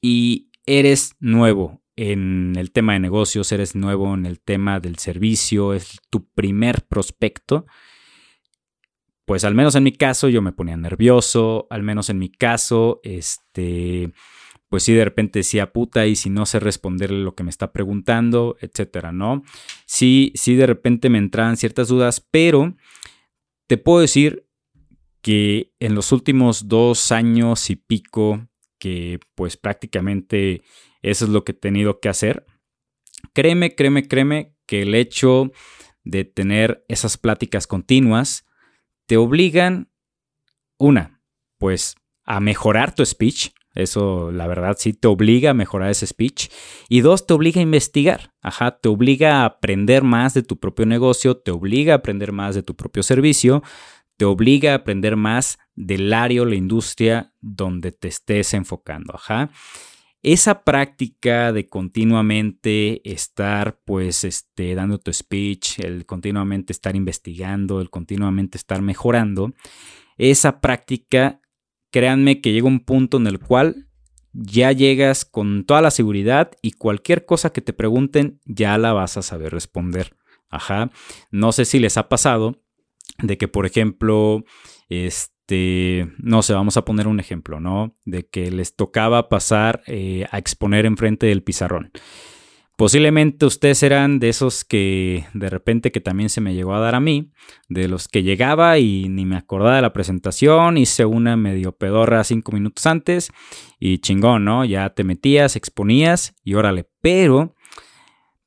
y 0.00 0.50
eres 0.66 1.14
nuevo, 1.20 1.81
en 1.96 2.54
el 2.56 2.72
tema 2.72 2.94
de 2.94 3.00
negocios, 3.00 3.52
eres 3.52 3.74
nuevo 3.74 4.14
en 4.14 4.26
el 4.26 4.40
tema 4.40 4.80
del 4.80 4.98
servicio, 4.98 5.74
es 5.74 6.00
tu 6.10 6.26
primer 6.32 6.86
prospecto, 6.86 7.66
pues 9.24 9.44
al 9.44 9.54
menos 9.54 9.74
en 9.74 9.84
mi 9.84 9.92
caso 9.92 10.28
yo 10.28 10.42
me 10.42 10.52
ponía 10.52 10.76
nervioso, 10.76 11.66
al 11.70 11.82
menos 11.82 12.10
en 12.10 12.18
mi 12.18 12.30
caso, 12.30 13.00
este, 13.02 14.12
pues 14.68 14.82
sí 14.82 14.94
de 14.94 15.04
repente 15.04 15.40
decía 15.40 15.72
puta 15.72 16.06
y 16.06 16.16
si 16.16 16.28
no 16.30 16.46
sé 16.46 16.60
responderle 16.60 17.18
lo 17.18 17.34
que 17.34 17.44
me 17.44 17.50
está 17.50 17.72
preguntando, 17.72 18.56
etcétera, 18.60 19.12
¿no? 19.12 19.42
Sí, 19.86 20.32
sí 20.34 20.54
de 20.56 20.66
repente 20.66 21.08
me 21.08 21.18
entraban 21.18 21.56
ciertas 21.56 21.88
dudas, 21.88 22.26
pero 22.30 22.74
te 23.66 23.78
puedo 23.78 24.00
decir 24.00 24.46
que 25.20 25.72
en 25.78 25.94
los 25.94 26.10
últimos 26.10 26.68
dos 26.68 27.12
años 27.12 27.70
y 27.70 27.76
pico, 27.76 28.48
que 28.78 29.20
pues 29.36 29.56
prácticamente 29.56 30.62
eso 31.02 31.24
es 31.24 31.30
lo 31.30 31.44
que 31.44 31.52
he 31.52 31.56
tenido 31.56 32.00
que 32.00 32.08
hacer. 32.08 32.46
Créeme, 33.34 33.74
créeme, 33.74 34.08
créeme 34.08 34.54
que 34.66 34.82
el 34.82 34.94
hecho 34.94 35.52
de 36.04 36.24
tener 36.24 36.84
esas 36.88 37.16
pláticas 37.16 37.66
continuas 37.66 38.46
te 39.06 39.16
obligan, 39.16 39.90
una, 40.78 41.20
pues 41.58 41.96
a 42.24 42.40
mejorar 42.40 42.94
tu 42.94 43.04
speech. 43.04 43.50
Eso, 43.74 44.30
la 44.32 44.46
verdad, 44.46 44.76
sí 44.78 44.92
te 44.92 45.08
obliga 45.08 45.50
a 45.50 45.54
mejorar 45.54 45.90
ese 45.90 46.06
speech. 46.06 46.50
Y 46.88 47.00
dos, 47.00 47.26
te 47.26 47.34
obliga 47.34 47.60
a 47.60 47.62
investigar. 47.62 48.32
Ajá, 48.42 48.78
te 48.78 48.88
obliga 48.88 49.42
a 49.42 49.44
aprender 49.46 50.02
más 50.02 50.34
de 50.34 50.42
tu 50.42 50.58
propio 50.58 50.86
negocio, 50.86 51.36
te 51.36 51.50
obliga 51.50 51.94
a 51.94 51.96
aprender 51.96 52.32
más 52.32 52.54
de 52.54 52.62
tu 52.62 52.76
propio 52.76 53.02
servicio, 53.02 53.62
te 54.18 54.24
obliga 54.24 54.72
a 54.72 54.76
aprender 54.76 55.16
más 55.16 55.58
del 55.74 56.12
área 56.12 56.42
o 56.42 56.44
la 56.44 56.54
industria 56.54 57.32
donde 57.40 57.92
te 57.92 58.08
estés 58.08 58.52
enfocando. 58.54 59.14
Ajá 59.14 59.50
esa 60.22 60.62
práctica 60.62 61.52
de 61.52 61.68
continuamente 61.68 63.08
estar 63.10 63.80
pues 63.84 64.24
este 64.24 64.74
dando 64.74 64.98
tu 64.98 65.12
speech, 65.12 65.80
el 65.80 66.06
continuamente 66.06 66.72
estar 66.72 66.94
investigando, 66.94 67.80
el 67.80 67.90
continuamente 67.90 68.56
estar 68.56 68.82
mejorando, 68.82 69.52
esa 70.16 70.60
práctica, 70.60 71.40
créanme 71.90 72.40
que 72.40 72.52
llega 72.52 72.68
un 72.68 72.80
punto 72.80 73.16
en 73.16 73.26
el 73.26 73.40
cual 73.40 73.88
ya 74.32 74.72
llegas 74.72 75.24
con 75.24 75.64
toda 75.64 75.82
la 75.82 75.90
seguridad 75.90 76.52
y 76.62 76.72
cualquier 76.72 77.26
cosa 77.26 77.52
que 77.52 77.60
te 77.60 77.72
pregunten 77.72 78.40
ya 78.44 78.78
la 78.78 78.92
vas 78.92 79.16
a 79.16 79.22
saber 79.22 79.52
responder. 79.52 80.16
Ajá. 80.48 80.90
No 81.30 81.52
sé 81.52 81.64
si 81.64 81.78
les 81.78 81.96
ha 81.96 82.08
pasado 82.08 82.62
de 83.18 83.38
que, 83.38 83.48
por 83.48 83.66
ejemplo, 83.66 84.44
este, 84.88 85.32
no 86.18 86.42
sé, 86.42 86.54
vamos 86.54 86.76
a 86.76 86.84
poner 86.84 87.06
un 87.06 87.20
ejemplo, 87.20 87.60
¿no? 87.60 87.96
De 88.04 88.26
que 88.26 88.50
les 88.50 88.76
tocaba 88.76 89.28
pasar 89.28 89.82
eh, 89.86 90.26
a 90.30 90.38
exponer 90.38 90.86
enfrente 90.86 91.26
del 91.26 91.42
pizarrón. 91.42 91.90
Posiblemente 92.76 93.46
ustedes 93.46 93.82
eran 93.82 94.18
de 94.18 94.30
esos 94.30 94.64
que 94.64 95.26
de 95.34 95.50
repente 95.50 95.92
que 95.92 96.00
también 96.00 96.30
se 96.30 96.40
me 96.40 96.54
llegó 96.54 96.74
a 96.74 96.80
dar 96.80 96.94
a 96.94 97.00
mí, 97.00 97.30
de 97.68 97.86
los 97.86 98.08
que 98.08 98.22
llegaba 98.22 98.78
y 98.78 99.08
ni 99.08 99.26
me 99.26 99.36
acordaba 99.36 99.76
de 99.76 99.82
la 99.82 99.92
presentación, 99.92 100.78
hice 100.78 101.04
una 101.04 101.36
medio 101.36 101.72
pedorra 101.72 102.24
cinco 102.24 102.50
minutos 102.50 102.86
antes 102.86 103.30
y 103.78 103.98
chingón, 103.98 104.44
¿no? 104.44 104.64
Ya 104.64 104.90
te 104.90 105.04
metías, 105.04 105.54
exponías 105.54 106.34
y 106.42 106.54
órale, 106.54 106.88
pero 107.00 107.54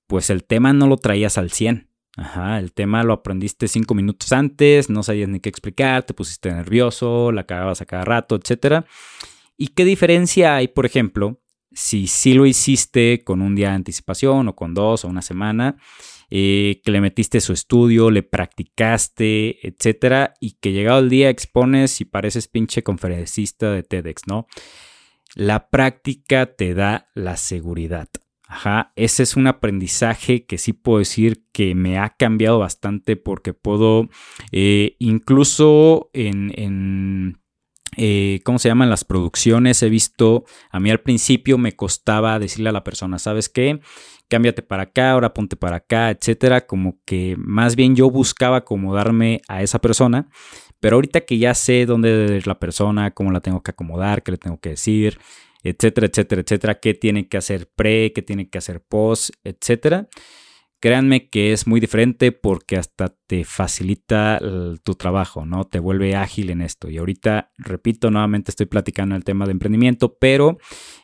pues 0.07 0.29
el 0.29 0.43
tema 0.43 0.73
no 0.73 0.87
lo 0.87 0.97
traías 0.97 1.37
al 1.37 1.51
100. 1.51 1.84
Ajá, 2.17 2.59
el 2.59 2.71
tema 2.71 3.03
lo 3.03 3.13
aprendiste 3.13 3.67
cinco 3.67 3.93
minutos 3.93 4.31
antes, 4.31 4.89
no 4.89 5.03
sabías 5.03 5.27
ni 5.27 5.41
qué 5.41 5.49
explicar, 5.49 6.03
te 6.03 6.13
pusiste 6.13 6.51
nervioso, 6.51 7.31
la 7.31 7.45
cagabas 7.45 7.81
a 7.81 7.85
cada 7.85 8.05
rato, 8.05 8.35
etc. 8.35 8.85
¿Y 9.57 9.69
qué 9.69 9.83
diferencia 9.83 10.55
hay, 10.55 10.69
por 10.69 10.85
ejemplo, 10.85 11.41
si 11.71 12.07
sí 12.07 12.33
lo 12.33 12.45
hiciste 12.45 13.23
con 13.23 13.41
un 13.41 13.53
día 13.53 13.69
de 13.69 13.75
anticipación 13.75 14.47
o 14.47 14.55
con 14.55 14.73
dos 14.73 15.03
o 15.03 15.09
una 15.09 15.21
semana, 15.21 15.75
eh, 16.29 16.81
que 16.83 16.91
le 16.91 17.01
metiste 17.01 17.41
su 17.41 17.51
estudio, 17.51 18.09
le 18.09 18.23
practicaste, 18.23 19.67
etcétera, 19.67 20.33
y 20.39 20.51
que 20.53 20.71
llegado 20.71 20.99
el 20.99 21.09
día 21.09 21.29
expones 21.29 21.99
y 21.99 22.05
pareces 22.05 22.47
pinche 22.47 22.81
conferencista 22.81 23.71
de 23.71 23.83
TEDx, 23.83 24.25
¿no? 24.25 24.47
La 25.35 25.69
práctica 25.69 26.55
te 26.55 26.73
da 26.73 27.09
la 27.13 27.35
seguridad. 27.35 28.07
Ajá, 28.47 28.91
ese 28.95 29.23
es 29.23 29.35
un 29.35 29.47
aprendizaje 29.47 30.45
que 30.45 30.59
sí 30.59 30.71
puedo 30.73 30.99
decir 30.99 31.45
que 31.51 31.73
me 31.73 31.97
ha 31.97 32.09
cambiado 32.11 32.59
bastante 32.59 33.15
porque 33.15 33.53
puedo, 33.53 34.07
eh, 34.51 34.95
incluso 34.99 36.11
en, 36.13 37.39
eh, 37.97 38.41
¿cómo 38.43 38.59
se 38.59 38.69
llaman 38.69 38.91
las 38.91 39.03
producciones? 39.03 39.81
He 39.81 39.89
visto, 39.89 40.45
a 40.69 40.79
mí 40.79 40.91
al 40.91 40.99
principio 41.01 41.57
me 41.57 41.75
costaba 41.75 42.37
decirle 42.37 42.69
a 42.69 42.73
la 42.73 42.83
persona, 42.83 43.17
¿sabes 43.17 43.49
qué? 43.49 43.79
Cámbiate 44.27 44.61
para 44.61 44.83
acá, 44.83 45.11
ahora 45.11 45.33
ponte 45.33 45.55
para 45.55 45.77
acá, 45.77 46.11
etcétera. 46.11 46.67
Como 46.67 46.99
que 47.05 47.35
más 47.39 47.75
bien 47.75 47.95
yo 47.95 48.11
buscaba 48.11 48.57
acomodarme 48.57 49.41
a 49.47 49.63
esa 49.63 49.79
persona, 49.79 50.29
pero 50.79 50.97
ahorita 50.97 51.21
que 51.21 51.39
ya 51.39 51.55
sé 51.55 51.87
dónde 51.87 52.37
es 52.37 52.45
la 52.45 52.59
persona, 52.59 53.11
cómo 53.11 53.31
la 53.31 53.41
tengo 53.41 53.63
que 53.63 53.71
acomodar, 53.71 54.21
qué 54.21 54.31
le 54.31 54.37
tengo 54.37 54.59
que 54.59 54.69
decir, 54.69 55.19
etcétera, 55.65 56.07
etcétera, 56.07 56.41
etcétera, 56.41 56.75
qué 56.75 56.93
tiene 56.93 57.27
que 57.27 57.37
hacer 57.37 57.67
pre, 57.75 58.13
qué 58.13 58.21
tiene 58.21 58.49
que 58.49 58.57
hacer 58.59 58.81
post, 58.81 59.31
etcétera. 59.43 60.07
Créanme 60.85 61.29
que 61.29 61.51
es 61.51 61.65
muy 61.65 61.79
diferente 61.79 62.31
porque 62.31 62.77
hasta 62.77 63.07
te 63.25 63.43
facilita 63.43 64.39
tu 64.83 64.93
trabajo, 64.93 65.43
¿no? 65.43 65.65
Te 65.65 65.79
vuelve 65.79 66.15
ágil 66.15 66.51
en 66.51 66.61
esto. 66.61 66.91
Y 66.91 66.99
ahorita, 66.99 67.49
repito, 67.57 68.11
nuevamente 68.11 68.51
estoy 68.51 68.67
platicando 68.67 69.15
el 69.15 69.23
tema 69.23 69.45
de 69.45 69.53
emprendimiento, 69.53 70.15
pero 70.19 70.59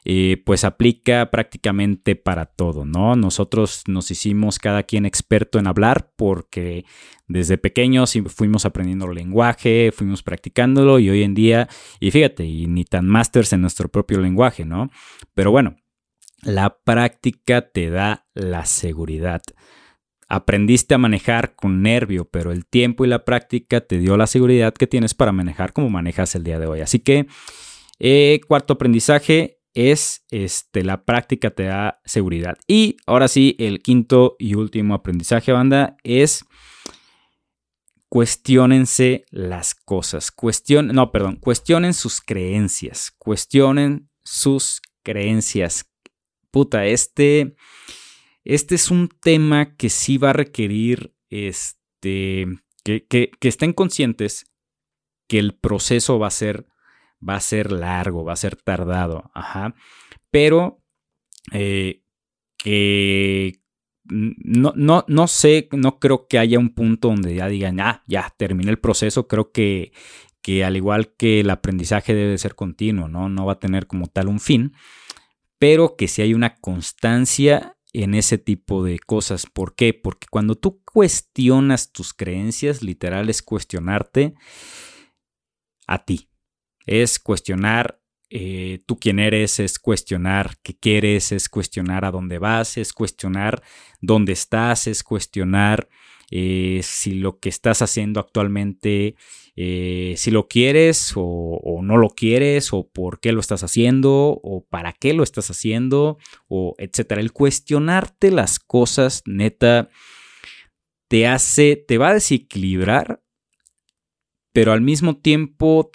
eh, 0.06 0.40
pues 0.46 0.66
aplica 0.66 1.32
prácticamente 1.32 2.16
para 2.16 2.46
todo, 2.46 2.86
¿no? 2.86 3.16
Nosotros 3.16 3.82
nos 3.88 4.12
hicimos 4.12 4.60
cada 4.60 4.84
quien 4.84 5.08
experto 5.08 5.58
en 5.58 5.66
hablar 5.66 6.12
porque 6.16 6.86
desde 7.28 7.58
pequeños 7.58 8.16
fuimos 8.28 8.66
aprendiendo 8.66 9.08
el 9.08 9.16
lenguaje, 9.16 9.92
fuimos 9.92 10.22
practicándolo 10.22 11.00
y 11.00 11.10
hoy 11.10 11.24
en 11.24 11.34
día, 11.34 11.68
y 12.00 12.12
fíjate, 12.12 12.46
y 12.46 12.68
ni 12.68 12.86
tan 12.86 13.08
masters 13.08 13.52
en 13.54 13.62
nuestro 13.62 13.90
propio 13.90 14.20
lenguaje, 14.20 14.64
¿no? 14.64 14.92
Pero 15.34 15.50
bueno, 15.50 15.81
la 16.44 16.78
práctica 16.84 17.70
te 17.70 17.90
da 17.90 18.28
la 18.34 18.66
seguridad. 18.66 19.42
Aprendiste 20.28 20.96
a 20.96 20.98
manejar 20.98 21.56
con 21.56 21.82
nervio, 21.82 22.26
pero 22.26 22.52
el 22.52 22.66
tiempo 22.66 23.04
y 23.04 23.10
la 23.10 23.26
práctica 23.26 23.82
te 23.82 23.98
dio 23.98 24.16
la 24.18 24.28
seguridad 24.28 24.74
que 24.74 24.88
tienes 24.88 25.14
para 25.14 25.32
manejar 25.32 25.74
como 25.74 25.90
manejas 25.90 26.36
el 26.36 26.44
día 26.44 26.58
de 26.58 26.68
hoy. 26.68 26.82
Así 26.82 27.00
que, 27.00 27.28
eh, 28.00 28.40
cuarto 28.48 28.74
aprendizaje 28.74 29.60
es 29.74 30.26
este, 30.32 30.84
la 30.84 31.04
práctica 31.04 31.52
te 31.52 31.64
da 31.64 32.02
seguridad. 32.06 32.58
Y 32.68 32.98
ahora 33.06 33.28
sí, 33.28 33.56
el 33.60 33.82
quinto 33.82 34.36
y 34.40 34.56
último 34.56 34.94
aprendizaje, 34.94 35.52
banda, 35.52 35.98
es 36.04 36.46
cuestionense 38.10 39.26
las 39.30 39.76
cosas. 39.76 40.32
Cuestion, 40.32 40.88
no, 40.88 41.12
perdón, 41.12 41.38
cuestionen 41.38 41.94
sus 41.94 42.22
creencias. 42.22 43.12
Cuestionen 43.18 44.10
sus 44.24 44.82
creencias. 45.04 45.91
Puta, 46.52 46.86
este 46.86 47.56
este 48.44 48.76
es 48.76 48.90
un 48.90 49.10
tema 49.10 49.76
que 49.76 49.90
sí 49.90 50.18
va 50.18 50.32
a 50.32 50.34
requerir 50.34 51.14
este, 51.30 52.48
que, 52.84 53.06
que, 53.08 53.48
estén 53.48 53.74
conscientes 53.74 54.46
que 55.28 55.40
el 55.40 55.56
proceso 55.56 56.20
va 56.20 56.28
a 56.28 56.32
ser, 56.32 56.66
va 57.28 57.36
a 57.36 57.42
ser 57.42 57.72
largo, 57.72 58.26
va 58.26 58.34
a 58.34 58.38
ser 58.38 58.56
tardado, 58.56 59.32
ajá. 59.34 59.76
Pero 60.32 60.82
eh, 61.52 62.04
que 62.58 63.62
no, 64.06 64.74
no, 64.76 65.06
no 65.08 65.28
sé, 65.28 65.70
no 65.72 66.00
creo 66.00 66.28
que 66.28 66.40
haya 66.40 66.60
un 66.60 66.74
punto 66.74 67.10
donde 67.10 67.36
ya 67.36 67.48
digan, 67.48 67.80
ah, 67.80 68.04
ya 68.08 68.34
terminé 68.36 68.72
el 68.72 68.80
proceso. 68.80 69.28
Creo 69.28 69.52
que, 69.52 69.94
que 70.42 70.66
al 70.66 70.76
igual 70.76 71.14
que 71.16 71.42
el 71.42 71.50
aprendizaje 71.50 72.16
debe 72.16 72.38
ser 72.38 72.56
continuo, 72.56 73.08
¿no? 73.08 73.30
No 73.30 73.46
va 73.46 73.54
a 73.54 73.60
tener 73.60 73.88
como 73.88 74.08
tal 74.08 74.28
un 74.28 74.40
fin, 74.40 74.74
pero 75.62 75.96
que 75.96 76.08
si 76.08 76.24
hay 76.24 76.34
una 76.34 76.56
constancia 76.56 77.78
en 77.94 78.16
ese 78.16 78.40
tipo 78.40 78.84
de 78.84 78.98
cosas. 78.98 79.46
¿Por 79.46 79.76
qué? 79.76 79.94
Porque 79.94 80.26
cuando 80.28 80.56
tú 80.56 80.82
cuestionas 80.84 81.92
tus 81.92 82.16
creencias, 82.16 82.82
literal 82.82 83.30
es 83.30 83.44
cuestionarte 83.44 84.34
a 85.86 86.04
ti. 86.04 86.32
Es 86.88 87.20
cuestionar 87.20 88.02
eh, 88.32 88.82
tú 88.88 88.98
quién 88.98 89.20
eres, 89.20 89.60
es 89.60 89.78
cuestionar 89.78 90.58
qué 90.64 90.76
quieres, 90.76 91.32
es 91.32 91.48
cuestionar 91.48 92.06
a 92.06 92.12
dónde 92.12 92.40
vas, 92.40 92.78
es 92.80 92.92
cuestionar 92.92 93.62
dónde 94.00 94.34
estás, 94.34 94.88
es 94.88 95.04
cuestionar 95.04 95.90
eh, 96.34 96.80
si 96.82 97.14
lo 97.14 97.40
que 97.40 97.50
estás 97.50 97.82
haciendo 97.82 98.22
actualmente, 98.22 99.16
eh, 99.58 100.14
si 100.16 100.32
lo 100.32 100.48
quieres 100.48 101.12
o, 101.16 101.82
no 101.84 101.98
lo 101.98 102.10
quieres, 102.10 102.72
o 102.72 102.88
por 102.88 103.20
qué 103.20 103.34
lo 103.34 103.42
estás 103.42 103.64
haciendo, 103.64 104.40
o 104.42 104.66
para 104.70 104.94
qué 104.94 105.14
lo 105.14 105.24
estás 105.24 105.52
haciendo, 105.52 106.18
o 106.48 106.76
etcétera. 106.78 107.20
El 107.20 107.34
cuestionarte 107.34 108.32
las 108.32 108.60
cosas, 108.60 109.24
neta, 109.26 109.90
te 111.10 111.28
hace, 111.28 111.76
te 111.76 111.98
va 111.98 112.10
a 112.10 112.14
desequilibrar, 112.14 113.22
pero 114.54 114.72
al 114.72 114.80
mismo 114.80 115.18
tiempo 115.18 115.92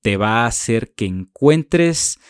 te 0.00 0.16
va 0.16 0.44
a 0.44 0.46
hacer 0.46 0.94
que 0.94 1.06
encuentres 1.06 2.20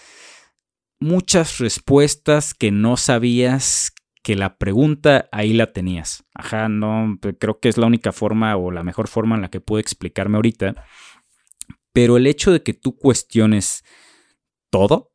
muchas 0.99 1.59
respuestas 1.59 2.55
que 2.55 2.71
no 2.71 2.97
sabías 2.97 3.93
que 4.27 4.35
la 4.35 4.59
pregunta 4.59 5.29
ahí 5.31 5.53
la 5.53 5.73
tenías. 5.73 6.25
Ajá, 6.35 6.69
no, 6.69 7.17
creo 7.39 7.61
que 7.61 7.69
es 7.69 7.79
la 7.79 7.87
única 7.87 8.11
forma 8.11 8.57
o 8.57 8.73
la 8.73 8.83
mejor 8.83 9.07
forma 9.07 9.37
en 9.37 9.43
la 9.43 9.51
que 9.51 9.61
puedo 9.61 9.79
explicarme 9.79 10.35
ahorita. 10.35 10.85
Pero 11.93 12.17
el 12.17 12.27
hecho 12.27 12.51
de 12.51 12.61
que 12.65 12.75
tú 12.75 12.97
cuestiones 12.97 13.85
todo, 14.69 15.13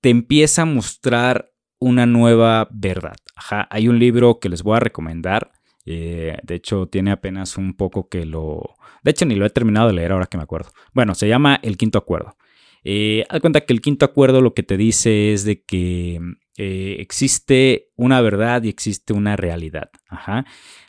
te 0.00 0.08
empieza 0.08 0.62
a 0.62 0.64
mostrar 0.64 1.52
una 1.78 2.06
nueva 2.06 2.68
verdad. 2.72 3.16
Ajá, 3.34 3.68
hay 3.70 3.88
un 3.88 3.98
libro 3.98 4.38
que 4.40 4.48
les 4.48 4.62
voy 4.62 4.78
a 4.78 4.80
recomendar. 4.80 5.52
Eh, 5.84 6.38
de 6.42 6.54
hecho, 6.54 6.86
tiene 6.86 7.10
apenas 7.10 7.58
un 7.58 7.74
poco 7.74 8.08
que 8.08 8.24
lo... 8.24 8.62
De 9.02 9.10
hecho, 9.10 9.26
ni 9.26 9.34
lo 9.34 9.44
he 9.44 9.50
terminado 9.50 9.88
de 9.88 9.92
leer 9.92 10.12
ahora 10.12 10.24
que 10.24 10.38
me 10.38 10.44
acuerdo. 10.44 10.70
Bueno, 10.94 11.14
se 11.14 11.28
llama 11.28 11.60
El 11.62 11.76
Quinto 11.76 11.98
Acuerdo. 11.98 12.34
Eh, 12.82 13.26
haz 13.28 13.40
cuenta 13.40 13.62
que 13.62 13.72
el 13.72 13.80
quinto 13.80 14.04
acuerdo 14.04 14.40
lo 14.40 14.54
que 14.54 14.62
te 14.62 14.76
dice 14.76 15.32
es 15.32 15.44
de 15.44 15.60
que 15.64 16.20
eh, 16.56 16.96
existe 17.00 17.90
una 17.96 18.20
verdad 18.20 18.62
y 18.62 18.68
existe 18.68 19.12
una 19.12 19.36
realidad. 19.36 19.90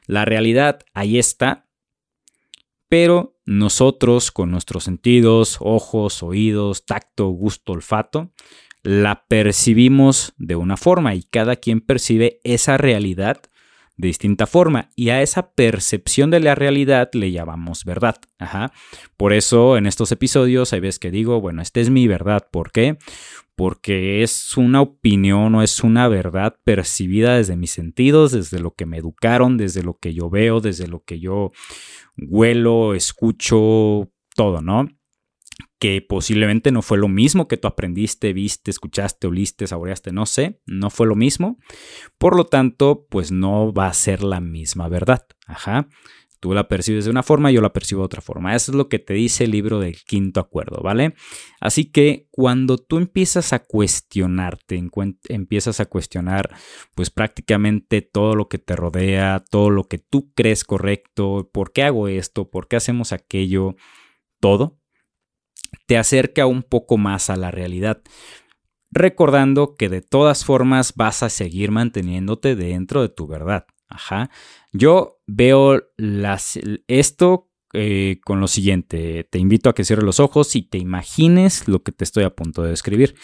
La 0.05 0.25
realidad 0.25 0.79
ahí 0.93 1.17
está, 1.17 1.67
pero 2.89 3.37
nosotros 3.45 4.31
con 4.31 4.51
nuestros 4.51 4.85
sentidos, 4.85 5.57
ojos, 5.59 6.23
oídos, 6.23 6.85
tacto, 6.85 7.27
gusto, 7.27 7.73
olfato, 7.73 8.31
la 8.83 9.25
percibimos 9.27 10.33
de 10.37 10.55
una 10.55 10.77
forma 10.77 11.15
y 11.15 11.23
cada 11.23 11.57
quien 11.57 11.81
percibe 11.81 12.39
esa 12.43 12.77
realidad 12.77 13.41
de 13.97 14.07
distinta 14.07 14.45
forma 14.45 14.91
y 14.95 15.09
a 15.09 15.21
esa 15.21 15.51
percepción 15.51 16.29
de 16.29 16.39
la 16.39 16.55
realidad 16.55 17.09
le 17.13 17.31
llamamos 17.31 17.83
verdad. 17.83 18.21
Por 19.17 19.33
eso 19.33 19.75
en 19.75 19.87
estos 19.87 20.11
episodios 20.11 20.71
hay 20.71 20.79
veces 20.79 20.99
que 20.99 21.11
digo, 21.11 21.41
bueno, 21.41 21.61
esta 21.61 21.79
es 21.79 21.89
mi 21.89 22.07
verdad. 22.07 22.47
¿Por 22.49 22.71
qué? 22.71 22.97
Porque 23.57 24.21
es 24.21 24.55
una 24.55 24.81
opinión 24.81 25.55
o 25.55 25.63
es 25.63 25.83
una 25.83 26.07
verdad 26.07 26.55
percibida 26.63 27.37
desde 27.37 27.57
mis 27.57 27.71
sentidos, 27.71 28.31
desde 28.31 28.59
lo 28.59 28.75
que 28.75 28.85
me 28.85 28.97
educaron, 28.97 29.57
desde 29.57 29.81
lo 29.81 29.97
que 29.97 30.13
yo 30.13 30.29
veo, 30.29 30.61
desde 30.61 30.87
lo 30.87 31.03
que 31.03 31.19
yo 31.19 31.51
huelo, 32.17 32.93
escucho, 32.93 34.11
todo, 34.35 34.61
¿no? 34.61 34.87
que 35.79 36.01
posiblemente 36.01 36.71
no 36.71 36.81
fue 36.81 36.97
lo 36.97 37.07
mismo 37.07 37.47
que 37.47 37.57
tú 37.57 37.67
aprendiste, 37.67 38.33
viste, 38.33 38.71
escuchaste, 38.71 39.27
oliste, 39.27 39.67
saboreaste, 39.67 40.11
no 40.11 40.25
sé, 40.25 40.59
no 40.65 40.89
fue 40.89 41.07
lo 41.07 41.15
mismo. 41.15 41.59
Por 42.17 42.35
lo 42.35 42.45
tanto, 42.45 43.05
pues 43.09 43.31
no 43.31 43.71
va 43.73 43.87
a 43.87 43.93
ser 43.93 44.23
la 44.23 44.39
misma 44.39 44.87
verdad. 44.87 45.27
Ajá. 45.45 45.87
Tú 46.39 46.53
la 46.53 46.67
percibes 46.67 47.05
de 47.05 47.11
una 47.11 47.23
forma, 47.23 47.51
yo 47.51 47.61
la 47.61 47.73
percibo 47.73 48.01
de 48.01 48.05
otra 48.05 48.21
forma. 48.21 48.55
Eso 48.55 48.71
es 48.71 48.75
lo 48.77 48.89
que 48.89 48.99
te 48.99 49.13
dice 49.13 49.45
el 49.45 49.51
libro 49.51 49.79
del 49.79 49.97
quinto 50.03 50.39
acuerdo, 50.39 50.81
¿vale? 50.81 51.15
Así 51.59 51.85
que 51.85 52.27
cuando 52.31 52.77
tú 52.77 52.97
empiezas 52.97 53.53
a 53.53 53.59
cuestionarte, 53.59 54.81
empiezas 55.29 55.79
a 55.79 55.85
cuestionar 55.85 56.55
pues 56.95 57.09
prácticamente 57.09 58.01
todo 58.01 58.35
lo 58.35 58.47
que 58.47 58.57
te 58.57 58.75
rodea, 58.75 59.43
todo 59.49 59.69
lo 59.69 59.85
que 59.85 59.97
tú 59.97 60.31
crees 60.33 60.63
correcto, 60.63 61.49
por 61.51 61.71
qué 61.71 61.83
hago 61.83 62.07
esto, 62.07 62.49
por 62.49 62.67
qué 62.67 62.75
hacemos 62.75 63.13
aquello, 63.13 63.75
todo, 64.39 64.79
te 65.85 65.97
acerca 65.97 66.45
un 66.45 66.63
poco 66.63 66.97
más 66.97 67.29
a 67.29 67.35
la 67.35 67.51
realidad 67.51 68.01
recordando 68.91 69.75
que 69.75 69.89
de 69.89 70.01
todas 70.01 70.45
formas 70.45 70.93
vas 70.95 71.23
a 71.23 71.29
seguir 71.29 71.71
manteniéndote 71.71 72.55
dentro 72.55 73.01
de 73.01 73.09
tu 73.09 73.27
verdad. 73.27 73.65
Yo 74.71 75.19
veo 75.25 75.81
esto 76.87 77.49
eh, 77.73 78.21
con 78.23 78.39
lo 78.39 78.47
siguiente. 78.47 79.25
Te 79.25 79.39
invito 79.39 79.69
a 79.69 79.75
que 79.75 79.83
cierres 79.83 80.05
los 80.05 80.19
ojos 80.19 80.55
y 80.55 80.61
te 80.61 80.77
imagines 80.77 81.67
lo 81.67 81.83
que 81.83 81.91
te 81.91 82.05
estoy 82.05 82.23
a 82.23 82.35
punto 82.35 82.63
de 82.63 82.69
describir. 82.69 83.15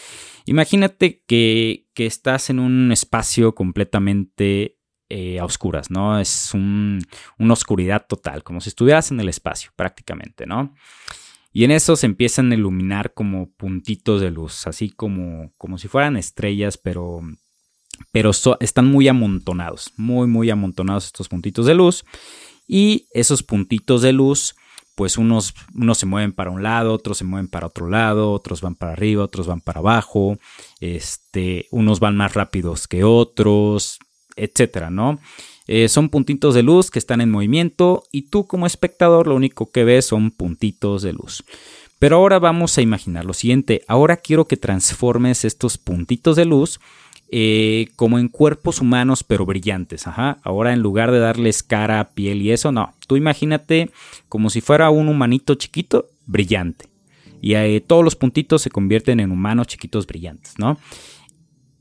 Imagínate 0.45 1.23
que, 1.25 1.87
estás 1.95 2.49
en 2.49 2.59
un 2.59 2.91
espacio 2.91 3.55
completamente 3.55 4.79
eh, 5.09 5.39
a 5.39 5.45
oscuras, 5.45 5.89
¿no? 5.89 6.19
Es 6.19 6.53
una 6.53 7.53
oscuridad 7.53 8.05
total, 8.07 8.43
como 8.43 8.59
si 8.59 8.69
estuvieras 8.69 9.11
en 9.11 9.21
el 9.21 9.29
espacio 9.29 9.71
prácticamente, 9.75 10.45
¿no? 10.45 10.73
Y 11.53 11.63
en 11.63 11.71
eso 11.71 11.95
se 11.95 12.07
empiezan 12.07 12.51
a 12.51 12.55
iluminar 12.55 13.13
como 13.13 13.51
puntitos 13.53 14.19
de 14.19 14.31
luz, 14.31 14.67
así 14.67 14.89
como, 14.89 15.53
como 15.57 15.77
si 15.77 15.87
fueran 15.87 16.17
estrellas, 16.17 16.77
pero 16.77 17.21
pero 18.11 18.31
están 18.59 18.85
muy 18.85 19.07
amontonados, 19.07 19.91
muy, 19.97 20.27
muy 20.27 20.49
amontonados 20.49 21.05
estos 21.05 21.29
puntitos 21.29 21.65
de 21.65 21.75
luz. 21.75 22.03
Y 22.67 23.07
esos 23.13 23.43
puntitos 23.43 24.01
de 24.01 24.13
luz, 24.13 24.55
pues 24.95 25.17
unos, 25.17 25.53
unos 25.73 25.97
se 25.97 26.05
mueven 26.05 26.33
para 26.33 26.51
un 26.51 26.63
lado, 26.63 26.93
otros 26.93 27.17
se 27.17 27.23
mueven 27.23 27.47
para 27.47 27.67
otro 27.67 27.89
lado, 27.89 28.31
otros 28.31 28.61
van 28.61 28.75
para 28.75 28.93
arriba, 28.93 29.23
otros 29.23 29.47
van 29.47 29.61
para 29.61 29.79
abajo, 29.79 30.37
este, 30.79 31.67
unos 31.71 31.99
van 31.99 32.15
más 32.15 32.33
rápidos 32.33 32.87
que 32.87 33.03
otros, 33.03 33.99
etcétera, 34.35 34.89
¿no? 34.89 35.19
Eh, 35.67 35.87
son 35.87 36.09
puntitos 36.09 36.55
de 36.55 36.63
luz 36.63 36.91
que 36.91 36.99
están 36.99 37.21
en 37.21 37.31
movimiento 37.31 38.03
y 38.11 38.23
tú 38.23 38.47
como 38.47 38.65
espectador 38.65 39.27
lo 39.27 39.35
único 39.35 39.71
que 39.71 39.83
ves 39.85 40.05
son 40.05 40.31
puntitos 40.31 41.01
de 41.03 41.13
luz. 41.13 41.43
Pero 41.99 42.17
ahora 42.17 42.37
vamos 42.37 42.77
a 42.77 42.81
imaginar 42.81 43.23
lo 43.23 43.33
siguiente, 43.33 43.83
ahora 43.87 44.17
quiero 44.17 44.45
que 44.45 44.57
transformes 44.57 45.45
estos 45.45 45.77
puntitos 45.77 46.35
de 46.35 46.45
luz 46.45 46.81
eh, 47.35 47.87
como 47.95 48.19
en 48.19 48.27
cuerpos 48.27 48.79
humanos 48.79 49.23
pero 49.23 49.43
brillantes. 49.43 50.05
Ajá. 50.05 50.37
Ahora 50.43 50.71
en 50.71 50.81
lugar 50.81 51.11
de 51.11 51.17
darles 51.17 51.63
cara, 51.63 52.11
piel 52.13 52.43
y 52.43 52.51
eso, 52.51 52.71
no. 52.71 52.93
Tú 53.07 53.17
imagínate 53.17 53.89
como 54.29 54.51
si 54.51 54.61
fuera 54.61 54.91
un 54.91 55.09
humanito 55.09 55.55
chiquito, 55.55 56.09
brillante. 56.27 56.85
Y 57.41 57.55
eh, 57.55 57.81
todos 57.81 58.03
los 58.03 58.15
puntitos 58.15 58.61
se 58.61 58.69
convierten 58.69 59.19
en 59.19 59.31
humanos 59.31 59.65
chiquitos 59.65 60.05
brillantes, 60.05 60.59
¿no? 60.59 60.77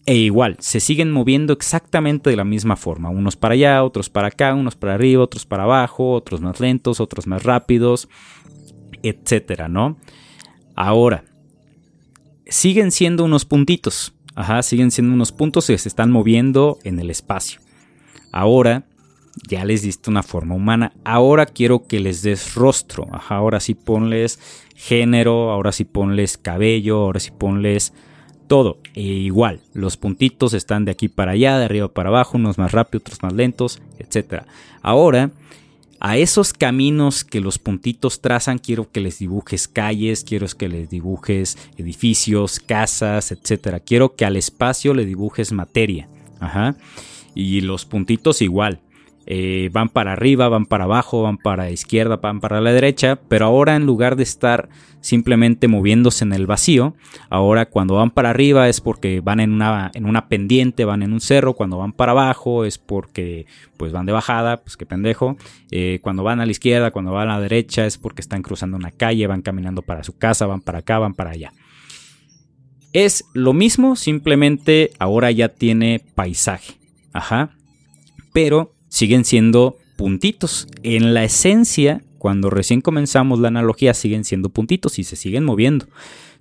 E 0.06 0.16
igual, 0.16 0.56
se 0.58 0.80
siguen 0.80 1.12
moviendo 1.12 1.52
exactamente 1.52 2.30
de 2.30 2.36
la 2.36 2.44
misma 2.44 2.76
forma. 2.76 3.10
Unos 3.10 3.36
para 3.36 3.52
allá, 3.52 3.84
otros 3.84 4.08
para 4.08 4.28
acá, 4.28 4.54
unos 4.54 4.74
para 4.74 4.94
arriba, 4.94 5.22
otros 5.22 5.44
para 5.44 5.64
abajo, 5.64 6.12
otros 6.12 6.40
más 6.40 6.60
lentos, 6.60 6.98
otros 6.98 7.26
más 7.26 7.42
rápidos, 7.42 8.08
etcétera, 9.02 9.68
¿no? 9.68 9.98
Ahora, 10.74 11.24
siguen 12.46 12.90
siendo 12.90 13.24
unos 13.24 13.44
puntitos, 13.44 14.14
Ajá, 14.34 14.62
siguen 14.62 14.90
siendo 14.90 15.12
unos 15.12 15.32
puntos 15.32 15.66
que 15.66 15.78
se 15.78 15.88
están 15.88 16.10
moviendo 16.10 16.78
en 16.84 16.98
el 16.98 17.10
espacio. 17.10 17.60
Ahora 18.32 18.84
ya 19.48 19.64
les 19.64 19.82
diste 19.82 20.10
una 20.10 20.22
forma 20.22 20.54
humana. 20.54 20.92
Ahora 21.04 21.46
quiero 21.46 21.86
que 21.86 22.00
les 22.00 22.22
des 22.22 22.54
rostro. 22.54 23.06
Ajá, 23.12 23.36
ahora 23.36 23.60
sí 23.60 23.74
ponles 23.74 24.38
género, 24.74 25.50
ahora 25.50 25.72
sí 25.72 25.84
ponles 25.84 26.38
cabello, 26.38 26.98
ahora 26.98 27.20
sí 27.20 27.30
ponles 27.30 27.92
todo. 28.46 28.78
E 28.94 29.02
igual, 29.02 29.60
los 29.72 29.96
puntitos 29.96 30.54
están 30.54 30.84
de 30.84 30.92
aquí 30.92 31.08
para 31.08 31.32
allá, 31.32 31.58
de 31.58 31.64
arriba 31.64 31.88
para 31.88 32.08
abajo, 32.08 32.36
unos 32.36 32.58
más 32.58 32.72
rápidos, 32.72 33.02
otros 33.02 33.22
más 33.22 33.32
lentos, 33.32 33.80
etc. 33.98 34.44
Ahora 34.82 35.30
a 36.04 36.16
esos 36.16 36.52
caminos 36.52 37.22
que 37.22 37.40
los 37.40 37.60
puntitos 37.60 38.20
trazan, 38.20 38.58
quiero 38.58 38.90
que 38.90 39.00
les 39.00 39.20
dibujes 39.20 39.68
calles, 39.68 40.24
quiero 40.24 40.48
que 40.48 40.68
les 40.68 40.90
dibujes 40.90 41.56
edificios, 41.78 42.58
casas, 42.58 43.30
etc. 43.30 43.80
Quiero 43.86 44.16
que 44.16 44.24
al 44.24 44.36
espacio 44.36 44.94
le 44.94 45.04
dibujes 45.04 45.52
materia. 45.52 46.08
Ajá. 46.40 46.74
Y 47.36 47.60
los 47.60 47.84
puntitos 47.84 48.42
igual. 48.42 48.80
Eh, 49.26 49.70
van 49.72 49.88
para 49.88 50.12
arriba, 50.12 50.48
van 50.48 50.66
para 50.66 50.84
abajo, 50.84 51.22
van 51.22 51.38
para 51.38 51.64
la 51.64 51.70
izquierda, 51.70 52.16
van 52.16 52.40
para 52.40 52.60
la 52.60 52.72
derecha, 52.72 53.20
pero 53.28 53.46
ahora 53.46 53.76
en 53.76 53.86
lugar 53.86 54.16
de 54.16 54.24
estar 54.24 54.68
simplemente 55.00 55.68
moviéndose 55.68 56.24
en 56.24 56.32
el 56.32 56.46
vacío, 56.46 56.94
ahora 57.28 57.66
cuando 57.66 57.94
van 57.94 58.10
para 58.10 58.30
arriba 58.30 58.68
es 58.68 58.80
porque 58.80 59.20
van 59.20 59.40
en 59.40 59.52
una, 59.52 59.90
en 59.94 60.06
una 60.06 60.28
pendiente, 60.28 60.84
van 60.84 61.02
en 61.02 61.12
un 61.12 61.20
cerro, 61.20 61.54
cuando 61.54 61.78
van 61.78 61.92
para 61.92 62.12
abajo 62.12 62.64
es 62.64 62.78
porque 62.78 63.46
pues 63.76 63.92
van 63.92 64.06
de 64.06 64.12
bajada, 64.12 64.62
pues 64.62 64.76
qué 64.76 64.86
pendejo, 64.86 65.36
eh, 65.70 65.98
cuando 66.02 66.22
van 66.22 66.40
a 66.40 66.46
la 66.46 66.52
izquierda, 66.52 66.92
cuando 66.92 67.12
van 67.12 67.28
a 67.28 67.34
la 67.34 67.40
derecha 67.40 67.84
es 67.84 67.98
porque 67.98 68.22
están 68.22 68.42
cruzando 68.42 68.76
una 68.76 68.92
calle, 68.92 69.26
van 69.26 69.42
caminando 69.42 69.82
para 69.82 70.04
su 70.04 70.16
casa, 70.16 70.46
van 70.46 70.60
para 70.60 70.78
acá, 70.78 70.98
van 70.98 71.14
para 71.14 71.30
allá. 71.30 71.52
Es 72.92 73.24
lo 73.32 73.54
mismo, 73.54 73.96
simplemente 73.96 74.90
ahora 74.98 75.30
ya 75.30 75.48
tiene 75.48 76.04
paisaje. 76.14 76.74
Ajá. 77.12 77.50
Pero 78.32 78.71
siguen 78.92 79.24
siendo 79.24 79.78
puntitos. 79.96 80.68
En 80.82 81.14
la 81.14 81.24
esencia, 81.24 82.02
cuando 82.18 82.50
recién 82.50 82.82
comenzamos 82.82 83.40
la 83.40 83.48
analogía, 83.48 83.94
siguen 83.94 84.22
siendo 84.22 84.50
puntitos 84.50 84.98
y 84.98 85.04
se 85.04 85.16
siguen 85.16 85.44
moviendo. 85.44 85.86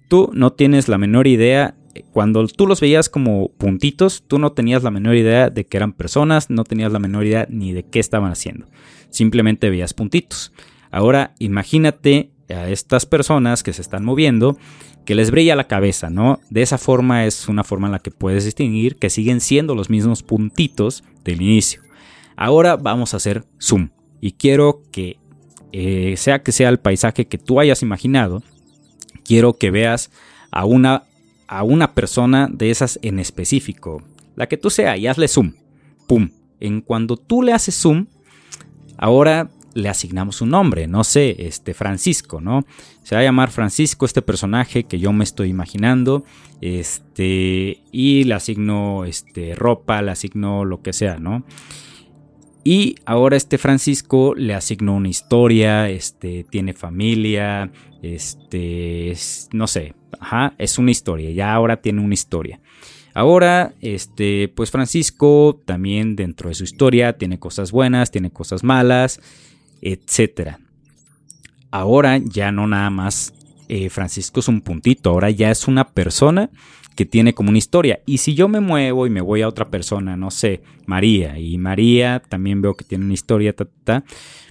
Tú 0.10 0.30
no 0.34 0.52
tienes 0.52 0.90
la 0.90 0.98
menor 0.98 1.28
idea, 1.28 1.76
cuando 2.12 2.46
tú 2.48 2.68
los 2.68 2.82
veías 2.82 3.08
como 3.08 3.48
puntitos, 3.58 4.26
tú 4.28 4.38
no 4.38 4.52
tenías 4.52 4.84
la 4.84 4.92
menor 4.92 5.16
idea 5.16 5.50
de 5.50 5.66
que 5.66 5.78
eran 5.78 5.94
personas, 5.94 6.50
no 6.50 6.66
tenías 6.66 6.92
la 6.92 7.00
menor 7.00 7.26
idea 7.26 7.48
ni 7.50 7.72
de 7.72 7.84
qué 7.84 8.00
estaban 8.00 8.34
haciendo. 8.34 8.68
Simplemente 9.10 9.70
veías 9.70 9.94
puntitos. 9.94 10.52
Ahora 10.92 11.34
imagínate 11.40 12.32
a 12.50 12.68
estas 12.70 13.06
personas 13.06 13.64
que 13.64 13.72
se 13.72 13.82
están 13.82 14.04
moviendo, 14.04 14.58
que 15.06 15.16
les 15.16 15.32
brilla 15.32 15.56
la 15.56 15.70
cabeza, 15.70 16.10
¿no? 16.10 16.42
De 16.50 16.62
esa 16.62 16.78
forma 16.78 17.26
es 17.26 17.48
una 17.48 17.64
forma 17.64 17.88
en 17.88 17.94
la 17.94 18.00
que 18.00 18.12
puedes 18.12 18.44
distinguir 18.44 18.98
que 18.98 19.10
siguen 19.10 19.40
siendo 19.40 19.74
los 19.74 19.90
mismos 19.90 20.22
puntitos 20.22 21.06
del 21.24 21.42
inicio. 21.42 21.82
Ahora 22.42 22.76
vamos 22.76 23.14
a 23.14 23.18
hacer 23.18 23.46
zoom 23.62 23.90
y 24.20 24.32
quiero 24.32 24.82
que 24.92 25.18
eh, 25.72 26.16
sea 26.18 26.42
que 26.42 26.52
sea 26.52 26.70
el 26.70 26.80
paisaje 26.80 27.28
que 27.28 27.38
tú 27.38 27.60
hayas 27.60 27.84
imaginado, 27.84 28.42
quiero 29.24 29.60
que 29.60 29.70
veas 29.70 30.10
a 30.50 30.66
una, 30.66 31.04
a 31.48 31.62
una 31.62 31.94
persona 31.94 32.50
de 32.52 32.72
esas 32.72 32.98
en 33.04 33.20
específico, 33.20 34.02
la 34.36 34.48
que 34.48 34.58
tú 34.58 34.72
sea, 34.72 34.98
y 34.98 35.06
hazle 35.06 35.28
zoom. 35.28 35.54
Pum. 36.08 36.32
En 36.60 36.82
cuando 36.82 37.16
tú 37.16 37.44
le 37.44 37.54
haces 37.54 37.76
zoom, 37.76 38.08
ahora 38.98 39.52
le 39.76 39.88
asignamos 39.88 40.42
un 40.42 40.50
nombre, 40.50 40.88
no 40.88 41.04
sé, 41.04 41.46
este 41.46 41.76
Francisco, 41.76 42.42
¿no? 42.42 42.66
Se 43.04 43.14
va 43.14 43.22
a 43.22 43.24
llamar 43.24 43.52
Francisco 43.52 44.08
este 44.08 44.24
personaje 44.24 44.86
que 44.86 44.98
yo 44.98 45.14
me 45.14 45.26
estoy 45.26 45.50
imaginando, 45.50 46.26
este 46.60 47.84
y 47.92 48.24
le 48.24 48.34
asigno 48.34 49.06
este 49.06 49.54
ropa, 49.54 50.02
le 50.02 50.10
asigno 50.10 50.66
lo 50.66 50.82
que 50.82 50.92
sea, 50.92 51.20
¿no? 51.20 51.44
Y 52.64 52.96
ahora 53.06 53.38
este 53.38 53.58
Francisco 53.58 54.36
le 54.36 54.54
asignó 54.54 54.96
una 54.96 55.10
historia, 55.10 55.90
este, 55.90 56.46
tiene 56.50 56.74
familia, 56.74 57.72
este, 58.04 59.16
no 59.52 59.66
sé, 59.68 59.96
ajá, 60.20 60.54
es 60.60 60.78
una 60.78 60.92
historia, 60.92 61.32
ya 61.32 61.54
ahora 61.54 61.78
tiene 61.78 62.02
una 62.02 62.14
historia. 62.14 62.60
Ahora, 63.14 63.74
este, 63.82 64.48
pues 64.48 64.72
Francisco 64.72 65.60
también 65.66 66.16
dentro 66.16 66.50
de 66.50 66.56
su 66.56 66.64
historia 66.64 67.18
tiene 67.18 67.40
cosas 67.40 67.72
buenas, 67.72 68.12
tiene 68.12 68.32
cosas 68.32 68.64
malas, 68.64 69.20
etc. 69.82 70.58
Ahora 71.72 72.20
ya 72.20 72.52
no 72.52 72.68
nada 72.68 72.90
más 72.90 73.34
eh, 73.68 73.90
Francisco 73.90 74.40
es 74.40 74.48
un 74.48 74.62
puntito, 74.62 75.10
ahora 75.10 75.30
ya 75.30 75.52
es 75.52 75.68
una 75.68 75.90
persona 75.90 76.52
que 76.96 77.06
tiene 77.06 77.34
como 77.34 77.50
una 77.50 77.58
historia. 77.58 78.02
Y 78.06 78.18
si 78.20 78.34
yo 78.34 78.48
me 78.48 78.60
muevo 78.60 79.08
y 79.08 79.10
me 79.10 79.22
voy 79.22 79.42
a 79.42 79.48
otra 79.48 79.70
persona, 79.70 80.18
no 80.18 80.32
sé, 80.32 80.62
María, 80.86 81.40
y 81.40 81.58
María 81.58 82.22
también 82.28 82.62
veo 82.62 82.76
que 82.76 82.86
tiene 82.86 83.06
una 83.06 83.14
historia, 83.14 83.56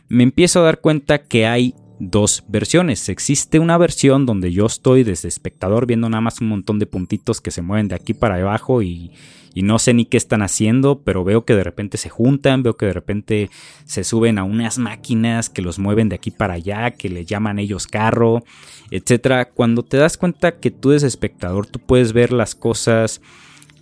me 0.08 0.22
empiezo 0.22 0.60
a 0.60 0.64
dar 0.64 0.80
cuenta 0.80 1.22
que 1.22 1.46
hay 1.46 1.74
dos 1.98 2.44
versiones. 2.48 3.08
Existe 3.08 3.58
una 3.58 3.76
versión 3.78 4.26
donde 4.26 4.52
yo 4.52 4.66
estoy 4.66 5.04
desde 5.04 5.28
espectador 5.28 5.86
viendo 5.86 6.08
nada 6.08 6.22
más 6.22 6.40
un 6.40 6.48
montón 6.48 6.78
de 6.78 6.86
puntitos 6.86 7.40
que 7.40 7.50
se 7.50 7.62
mueven 7.62 7.88
de 7.88 7.94
aquí 7.94 8.14
para 8.14 8.36
abajo 8.36 8.82
y, 8.82 9.12
no 9.54 9.78
sé 9.78 9.94
ni 9.94 10.04
qué 10.04 10.16
están 10.16 10.42
haciendo, 10.42 11.00
pero 11.02 11.24
veo 11.24 11.44
que 11.44 11.54
de 11.54 11.64
repente 11.64 11.98
se 11.98 12.08
juntan, 12.08 12.62
veo 12.62 12.76
que 12.76 12.86
de 12.86 12.92
repente 12.92 13.50
se 13.84 14.04
suben 14.04 14.38
a 14.38 14.44
unas 14.44 14.78
máquinas 14.78 15.50
que 15.50 15.62
los 15.62 15.78
mueven 15.78 16.08
de 16.08 16.16
aquí 16.16 16.30
para 16.30 16.54
allá, 16.54 16.92
que 16.92 17.08
le 17.08 17.24
llaman 17.24 17.58
ellos 17.58 17.86
carro, 17.86 18.44
etcétera. 18.90 19.46
Cuando 19.46 19.82
te 19.82 19.96
das 19.96 20.16
cuenta 20.16 20.58
que 20.58 20.70
tú 20.70 20.90
eres 20.90 21.02
espectador, 21.02 21.66
tú 21.66 21.80
puedes 21.80 22.12
ver 22.12 22.32
las 22.32 22.54
cosas 22.54 23.20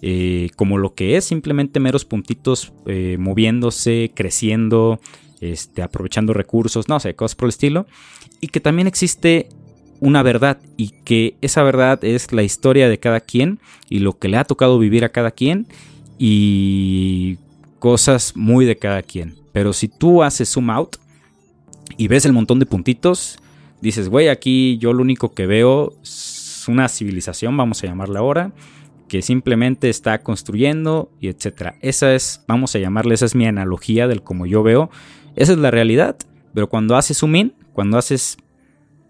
eh, 0.00 0.50
como 0.57 0.78
lo 0.78 0.94
que 0.94 1.16
es, 1.16 1.24
simplemente 1.24 1.81
meros 1.81 2.04
puntitos 2.04 2.72
eh, 2.87 3.16
moviéndose, 3.18 4.12
creciendo, 4.14 5.00
este, 5.40 5.83
aprovechando 5.83 6.33
recursos, 6.33 6.88
no 6.88 7.00
sé, 7.00 7.14
cosas 7.14 7.35
por 7.35 7.46
el 7.46 7.50
estilo. 7.50 7.87
Y 8.40 8.48
que 8.48 8.61
también 8.61 8.87
existe 8.87 9.48
una 10.00 10.22
verdad 10.22 10.58
y 10.76 10.90
que 11.04 11.37
esa 11.40 11.62
verdad 11.62 12.02
es 12.04 12.32
la 12.32 12.42
historia 12.42 12.88
de 12.88 12.98
cada 12.98 13.20
quien 13.20 13.58
y 13.88 14.00
lo 14.00 14.18
que 14.18 14.28
le 14.28 14.37
ha 14.37 14.44
tocado 14.44 14.78
vivir 14.78 15.04
a 15.04 15.08
cada 15.11 15.30
quien 15.30 15.66
y 16.18 17.38
cosas 17.78 18.37
muy 18.37 18.64
de 18.64 18.76
cada 18.76 19.02
quien. 19.02 19.37
Pero 19.52 19.72
si 19.72 19.88
tú 19.88 20.22
haces 20.22 20.48
zoom 20.50 20.70
out 20.70 20.96
y 21.96 22.08
ves 22.08 22.24
el 22.24 22.32
montón 22.32 22.58
de 22.58 22.66
puntitos, 22.66 23.38
dices, 23.80 24.08
güey, 24.08 24.28
aquí 24.28 24.78
yo 24.78 24.92
lo 24.92 25.02
único 25.02 25.34
que 25.34 25.46
veo 25.46 25.94
es 26.02 26.64
una 26.68 26.88
civilización, 26.88 27.56
vamos 27.56 27.82
a 27.82 27.87
llamarla 27.87 28.20
ahora, 28.20 28.52
que 29.08 29.22
simplemente 29.22 29.88
está 29.88 30.22
construyendo 30.22 31.11
y 31.20 31.28
etcétera. 31.28 31.76
Esa 31.80 32.14
es, 32.14 32.44
vamos 32.46 32.74
a 32.74 32.78
llamarle, 32.78 33.14
esa 33.14 33.24
es 33.26 33.34
mi 33.34 33.46
analogía 33.46 34.06
del 34.06 34.22
como 34.22 34.46
yo 34.46 34.62
veo 34.62 34.90
esa 35.38 35.52
es 35.52 35.58
la 35.58 35.70
realidad. 35.70 36.16
Pero 36.52 36.68
cuando 36.68 36.96
haces 36.96 37.18
zoom 37.18 37.37
in, 37.37 37.54
cuando 37.72 37.96
haces, 37.96 38.37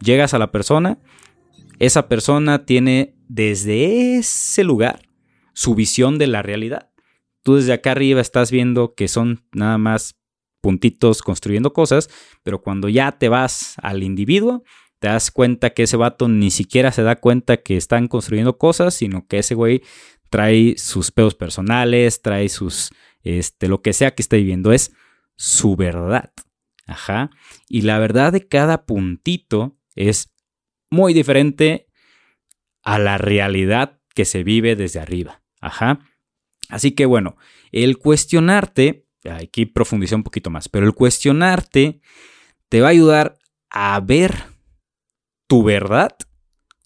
llegas 0.00 0.34
a 0.34 0.38
la 0.38 0.50
persona, 0.50 0.98
esa 1.78 2.08
persona 2.08 2.64
tiene 2.64 3.14
desde 3.28 4.16
ese 4.18 4.64
lugar 4.64 5.00
su 5.52 5.74
visión 5.74 6.18
de 6.18 6.26
la 6.26 6.42
realidad. 6.42 6.90
Tú 7.42 7.56
desde 7.56 7.72
acá 7.72 7.92
arriba 7.92 8.20
estás 8.20 8.50
viendo 8.50 8.94
que 8.94 9.08
son 9.08 9.44
nada 9.52 9.78
más 9.78 10.18
puntitos 10.61 11.22
construyendo 11.22 11.72
cosas, 11.72 12.11
pero 12.42 12.61
cuando 12.61 12.88
ya 12.88 13.12
te 13.12 13.28
vas 13.28 13.74
al 13.82 14.02
individuo, 14.02 14.64
te 14.98 15.08
das 15.08 15.30
cuenta 15.30 15.70
que 15.70 15.84
ese 15.84 15.96
vato 15.96 16.28
ni 16.28 16.50
siquiera 16.50 16.90
se 16.90 17.02
da 17.02 17.16
cuenta 17.16 17.58
que 17.58 17.76
están 17.76 18.08
construyendo 18.08 18.58
cosas, 18.58 18.94
sino 18.94 19.26
que 19.26 19.38
ese 19.38 19.54
güey 19.54 19.82
trae 20.30 20.76
sus 20.76 21.11
pedos 21.11 21.34
personales, 21.34 22.22
trae 22.22 22.48
sus, 22.48 22.90
este, 23.22 23.68
lo 23.68 23.80
que 23.80 23.92
sea 23.92 24.14
que 24.14 24.22
esté 24.22 24.38
viviendo. 24.38 24.72
Es 24.72 24.92
su 25.37 25.76
verdad. 25.76 26.32
Ajá. 26.87 27.30
Y 27.68 27.82
la 27.82 27.98
verdad 27.98 28.32
de 28.32 28.48
cada 28.48 28.84
puntito 28.87 29.78
es 29.98 30.32
muy 30.90 31.12
diferente 31.12 31.87
a 32.82 32.98
la 32.98 33.18
realidad 33.18 34.00
que 34.14 34.24
se 34.24 34.42
vive 34.44 34.76
desde 34.76 35.00
arriba. 35.00 35.42
Ajá. 35.61 36.00
Así 36.68 36.92
que 36.92 37.06
bueno, 37.06 37.37
el 37.72 37.98
cuestionarte, 37.98 39.06
aquí 39.30 39.66
profundizar 39.66 40.16
un 40.16 40.22
poquito 40.22 40.50
más, 40.50 40.68
pero 40.68 40.87
el 40.87 40.94
cuestionarte 40.94 42.00
te 42.68 42.80
va 42.80 42.88
a 42.88 42.90
ayudar 42.90 43.38
a 43.70 44.00
ver 44.00 44.44
tu 45.46 45.62
verdad 45.62 46.16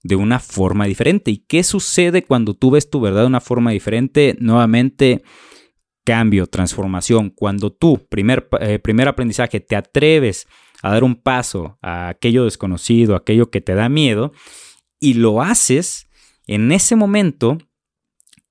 de 0.03 0.17
una 0.17 0.41
forma 0.41 0.87
diferente. 0.87 1.31
¿Y 1.31 1.39
qué 1.39 1.63
sucede 1.63 2.23
cuando 2.23 2.55
tú 2.55 2.71
ves 2.71 2.91
tu 2.91 3.01
verdad 3.01 3.23
de 3.23 3.27
una 3.27 3.41
forma 3.41 3.73
diferente? 3.73 4.37
Nuevamente, 4.41 5.23
cambio, 6.05 6.47
transformación. 6.47 7.31
Cuando 7.31 7.73
tú, 7.73 8.07
primer, 8.09 8.49
eh, 8.61 8.79
primer 8.79 9.09
aprendizaje, 9.09 9.61
te 9.61 9.77
atreves 9.77 10.47
a 10.47 10.72
dar 10.91 11.05
un 11.05 11.15
paso 11.15 11.79
a 11.83 12.09
aquello 12.09 12.45
desconocido, 12.45 13.15
aquello 13.15 13.51
que 13.51 13.61
te 13.61 13.75
da 13.75 13.89
miedo, 13.89 14.33
y 14.99 15.15
lo 15.15 15.43
haces, 15.43 16.09
en 16.47 16.73
ese 16.73 16.97
momento 16.97 17.59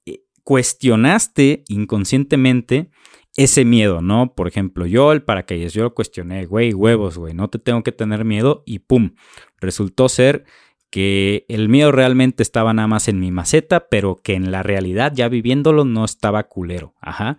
eh, 0.05 0.23
cuestionaste 0.43 1.63
inconscientemente 1.67 2.89
ese 3.37 3.63
miedo, 3.65 4.01
¿no? 4.01 4.33
Por 4.35 4.47
ejemplo, 4.47 4.85
yo 4.85 5.11
el 5.11 5.23
paracaídas, 5.23 5.73
yo 5.73 5.83
lo 5.83 5.93
cuestioné, 5.93 6.45
güey, 6.45 6.73
huevos, 6.73 7.17
güey, 7.17 7.33
no 7.33 7.49
te 7.49 7.59
tengo 7.59 7.83
que 7.83 7.91
tener 7.91 8.25
miedo 8.25 8.63
y 8.65 8.79
pum, 8.79 9.15
resultó 9.59 10.09
ser 10.09 10.45
que 10.91 11.45
el 11.47 11.69
miedo 11.69 11.91
realmente 11.91 12.43
estaba 12.43 12.73
nada 12.73 12.87
más 12.87 13.07
en 13.07 13.19
mi 13.19 13.31
maceta, 13.31 13.87
pero 13.89 14.17
que 14.21 14.33
en 14.33 14.51
la 14.51 14.61
realidad, 14.61 15.13
ya 15.15 15.29
viviéndolo, 15.29 15.85
no 15.85 16.03
estaba 16.03 16.43
culero. 16.43 16.93
Ajá. 17.01 17.37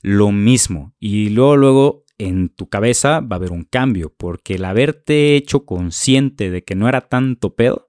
Lo 0.00 0.30
mismo. 0.30 0.94
Y 1.00 1.30
luego, 1.30 1.56
luego, 1.56 2.03
en 2.18 2.48
tu 2.48 2.68
cabeza 2.68 3.20
va 3.20 3.36
a 3.36 3.38
haber 3.38 3.52
un 3.52 3.64
cambio, 3.64 4.12
porque 4.16 4.54
el 4.54 4.64
haberte 4.64 5.36
hecho 5.36 5.64
consciente 5.64 6.50
de 6.50 6.62
que 6.64 6.74
no 6.74 6.88
era 6.88 7.02
tanto 7.02 7.54
pedo, 7.54 7.88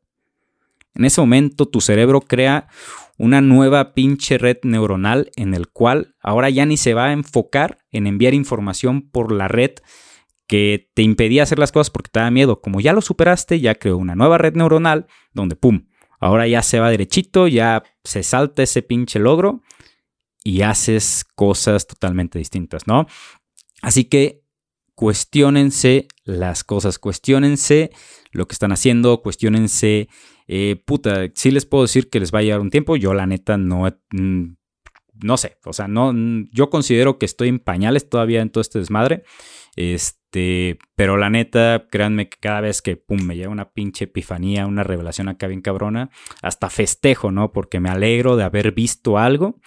en 0.96 1.06
ese 1.06 1.22
momento 1.22 1.68
tu 1.68 1.82
cerebro 1.82 2.22
crea 2.22 2.68
una 3.18 3.42
nueva 3.42 3.94
pinche 3.94 4.38
red 4.38 4.58
neuronal 4.64 5.32
en 5.36 5.54
el 5.54 5.68
cual 5.70 6.16
ahora 6.22 6.50
ya 6.50 6.66
ni 6.66 6.78
se 6.78 6.94
va 6.94 7.06
a 7.06 7.14
enfocar 7.14 7.80
en 7.92 8.08
enviar 8.08 8.34
información 8.34 9.10
por 9.10 9.32
la 9.32 9.48
red 9.48 9.72
que 10.48 10.90
te 10.94 11.02
impedía 11.02 11.44
hacer 11.44 11.60
las 11.60 11.72
cosas 11.72 11.90
porque 11.90 12.12
te 12.12 12.20
da 12.20 12.32
miedo. 12.32 12.62
Como 12.62 12.80
ya 12.80 12.94
lo 12.94 13.02
superaste, 13.02 13.60
ya 13.60 13.76
creó 13.76 13.98
una 13.98 14.16
nueva 14.16 14.38
red 14.38 14.56
neuronal 14.56 15.08
donde, 15.34 15.56
¡pum! 15.56 15.88
Ahora 16.20 16.48
ya 16.48 16.62
se 16.62 16.80
va 16.80 16.90
derechito, 16.90 17.48
ya 17.48 17.84
se 18.04 18.24
salta 18.24 18.64
ese 18.64 18.82
pinche 18.82 19.20
logro 19.20 19.62
y 20.44 20.62
haces 20.62 21.26
cosas 21.36 21.88
totalmente 21.88 22.40
distintas, 22.40 22.88
¿no? 22.88 23.08
Así 23.86 24.06
que 24.06 24.42
cuestionense 24.96 26.08
las 26.24 26.64
cosas, 26.64 26.98
cuestionense 26.98 27.92
lo 28.32 28.48
que 28.48 28.54
están 28.54 28.72
haciendo, 28.72 29.22
cuestionense, 29.22 30.10
eh, 30.48 30.82
puta, 30.84 31.28
sí 31.36 31.52
les 31.52 31.68
puedo 31.68 31.84
decir 31.84 32.10
que 32.10 32.20
les 32.20 32.34
va 32.34 32.40
a 32.40 32.42
llevar 32.42 32.62
un 32.62 32.72
tiempo, 32.72 32.96
yo 32.96 33.14
la 33.14 33.28
neta 33.28 33.58
no, 33.58 33.88
mm, 34.12 34.56
no 35.22 35.38
sé, 35.38 35.60
o 35.66 35.72
sea, 35.72 35.88
no, 35.88 36.12
yo 36.52 36.72
considero 36.72 37.20
que 37.20 37.28
estoy 37.28 37.50
en 37.50 37.60
pañales 37.60 38.10
todavía 38.10 38.42
en 38.42 38.50
todo 38.50 38.62
este 38.62 38.80
desmadre, 38.80 39.22
este, 39.76 40.80
pero 40.96 41.18
la 41.18 41.30
neta, 41.30 41.86
créanme 41.92 42.28
que 42.28 42.40
cada 42.40 42.62
vez 42.62 42.82
que 42.82 42.96
pum, 42.96 43.22
me 43.22 43.36
llega 43.36 43.50
una 43.50 43.70
pinche 43.70 44.06
epifanía, 44.06 44.66
una 44.66 44.82
revelación 44.82 45.28
acá 45.28 45.46
bien 45.46 45.62
cabrona, 45.62 46.10
hasta 46.42 46.72
festejo, 46.72 47.30
¿no? 47.30 47.52
Porque 47.52 47.80
me 47.80 47.90
alegro 47.90 48.36
de 48.36 48.46
haber 48.46 48.72
visto 48.72 49.20
algo 49.20 49.60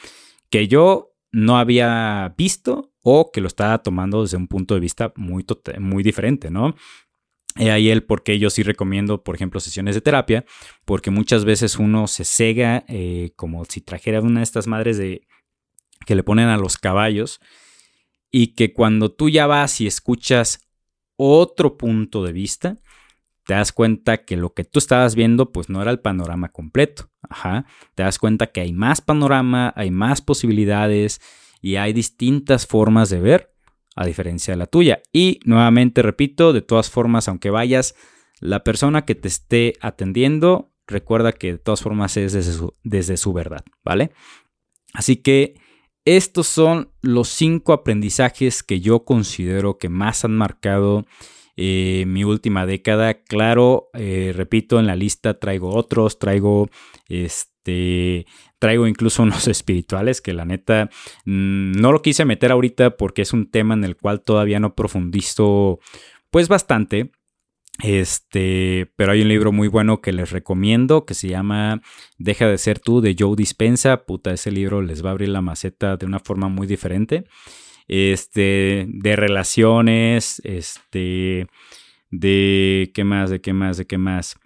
que 0.51 0.67
yo 0.67 1.15
no 1.31 1.57
había 1.57 2.35
visto 2.37 2.93
o 3.11 3.31
que 3.33 3.41
lo 3.41 3.49
estaba 3.49 3.79
tomando 3.79 4.23
desde 4.23 4.37
un 4.37 4.49
punto 4.49 4.75
de 4.75 4.81
vista 4.81 5.13
muy, 5.17 5.45
muy 5.79 6.03
diferente, 6.03 6.51
¿no? 6.51 6.75
Y 7.57 7.71
ahí 7.71 7.89
el 7.89 8.05
por 8.05 8.23
qué 8.23 8.39
yo 8.39 8.51
sí 8.51 8.63
recomiendo, 8.63 9.25
por 9.25 9.35
ejemplo, 9.35 9.61
sesiones 9.61 9.95
de 9.95 10.03
terapia, 10.03 10.45
porque 10.85 11.11
muchas 11.11 11.47
veces 11.47 11.79
uno 11.79 12.07
se 12.07 12.25
cega 12.25 12.85
eh, 12.87 13.33
como 13.35 13.65
si 13.65 13.81
trajera 13.81 14.21
una 14.21 14.41
de 14.41 14.45
estas 14.45 14.67
madres 14.67 14.99
de 14.99 15.27
que 16.07 16.15
le 16.15 16.23
ponen 16.23 16.49
a 16.49 16.59
los 16.59 16.77
caballos 16.77 17.41
y 18.31 18.49
que 18.49 18.75
cuando 18.75 19.11
tú 19.11 19.31
ya 19.31 19.47
vas 19.47 19.81
y 19.81 19.87
escuchas 19.87 20.69
otro 21.17 21.79
punto 21.79 22.23
de 22.23 22.33
vista, 22.33 22.79
te 23.47 23.55
das 23.55 23.73
cuenta 23.73 24.19
que 24.19 24.37
lo 24.37 24.53
que 24.53 24.65
tú 24.65 24.79
estabas 24.79 25.15
viendo 25.15 25.51
pues 25.51 25.71
no 25.71 25.81
era 25.81 25.91
el 25.91 26.01
panorama 26.01 26.51
completo. 26.51 27.11
Ajá. 27.23 27.65
Te 27.95 28.03
das 28.03 28.19
cuenta 28.19 28.49
que 28.49 28.61
hay 28.61 28.73
más 28.75 29.01
panorama, 29.01 29.73
hay 29.75 29.91
más 29.91 30.21
posibilidades 30.21 31.21
y 31.61 31.77
hay 31.77 31.93
distintas 31.93 32.67
formas 32.67 33.11
de 33.11 33.21
ver 33.21 33.55
a 33.97 34.07
diferencia 34.07 34.53
de 34.53 34.59
la 34.59 34.67
tuya. 34.67 35.03
Y 35.13 35.41
nuevamente 35.45 36.03
repito, 36.03 36.53
de 36.53 36.63
todas 36.63 36.91
formas, 36.91 37.29
aunque 37.29 37.51
vayas, 37.51 37.95
la 38.41 38.63
persona 38.63 39.05
que 39.05 39.15
te 39.15 39.29
esté 39.29 39.75
atendiendo, 39.81 40.73
recuerda 40.87 41.33
que 41.33 41.53
de 41.53 41.59
todas 41.59 41.83
formas 41.83 42.17
es 42.17 42.33
desde 42.33 42.53
su, 42.53 42.75
su 43.17 43.33
verdad, 43.33 43.65
¿vale? 43.85 44.13
Así 44.95 45.17
que 45.17 45.55
estos 46.05 46.47
son 46.47 46.91
los 47.03 47.29
cinco 47.29 47.73
aprendizajes 47.73 48.63
que 48.63 48.81
yo 48.81 49.05
considero 49.05 49.79
que 49.79 49.89
más 49.89 50.25
han 50.25 50.37
marcado 50.37 51.05
eh, 51.61 52.05
mi 52.07 52.23
última 52.23 52.67
década. 52.67 53.15
Claro, 53.15 53.91
eh, 53.95 54.33
repito, 54.33 54.79
en 54.79 54.87
la 54.87 54.95
lista 54.95 55.41
traigo 55.41 55.75
otros, 55.75 56.21
traigo 56.21 56.71
este, 57.09 58.27
traigo 58.61 58.87
incluso 58.87 59.23
unos 59.25 59.49
espirituales 59.49 60.21
que 60.21 60.35
la 60.35 60.45
neta 60.45 60.89
mm, 61.25 61.73
no 61.73 61.91
lo 61.91 62.01
quise 62.01 62.25
meter 62.25 62.53
ahorita 62.53 62.97
porque 62.97 63.23
es 63.23 63.33
un 63.33 63.51
tema 63.51 63.75
en 63.75 63.83
el 63.83 63.97
cual 63.97 64.23
todavía 64.23 64.61
no 64.61 64.77
profundizo 64.77 65.81
pues 66.31 66.47
bastante. 66.47 67.11
Este, 67.83 68.93
pero 68.95 69.13
hay 69.13 69.23
un 69.23 69.29
libro 69.29 69.51
muy 69.51 69.67
bueno 69.67 70.01
que 70.01 70.13
les 70.13 70.31
recomiendo 70.31 71.07
que 71.07 71.15
se 71.15 71.29
llama 71.29 71.81
Deja 72.19 72.47
de 72.47 72.59
ser 72.59 72.79
tú 72.79 73.01
de 73.01 73.17
Joe 73.19 73.35
Dispensa. 73.35 74.05
Puta, 74.05 74.33
ese 74.33 74.53
libro 74.53 74.81
les 74.81 75.05
va 75.05 75.09
a 75.09 75.13
abrir 75.13 75.31
la 75.31 75.43
maceta 75.43 75.97
de 75.97 76.07
una 76.07 76.21
forma 76.21 76.49
muy 76.49 76.69
diferente. 76.69 77.25
Este, 77.89 78.87
de 78.89 79.17
relaciones, 79.17 80.41
este, 80.45 81.47
de 82.11 82.91
qué 82.95 83.05
más, 83.05 83.31
de 83.31 83.41
qué 83.41 83.53
más, 83.53 83.79
de 83.79 83.87
qué 83.87 83.99
más. 83.99 84.37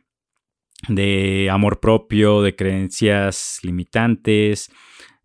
De 0.89 1.49
amor 1.51 1.81
propio, 1.81 2.43
de 2.43 2.57
creencias 2.57 3.59
limitantes. 3.63 4.71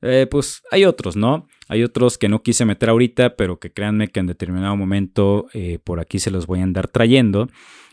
Eh, 0.01 0.28
pues 0.30 0.61
hay 0.72 0.86
otros, 0.86 1.15
¿no? 1.15 1.47
Hay 1.68 1.84
otros 1.84 2.18
que 2.18 2.30
no 2.30 2.43
quise 2.43 2.65
meter 2.65 2.89
ahorita, 2.89 3.36
pero 3.36 3.59
que 3.59 3.72
créanme 3.72 4.09
que 4.09 4.20
en 4.20 4.28
determinado 4.28 4.76
momento 4.76 5.47
eh, 5.53 5.80
por 5.84 5.99
aquí 5.99 6.20
se 6.20 6.32
los 6.32 6.45
voy 6.45 6.59
a 6.59 6.63
andar 6.63 6.88
trayendo. 6.88 7.47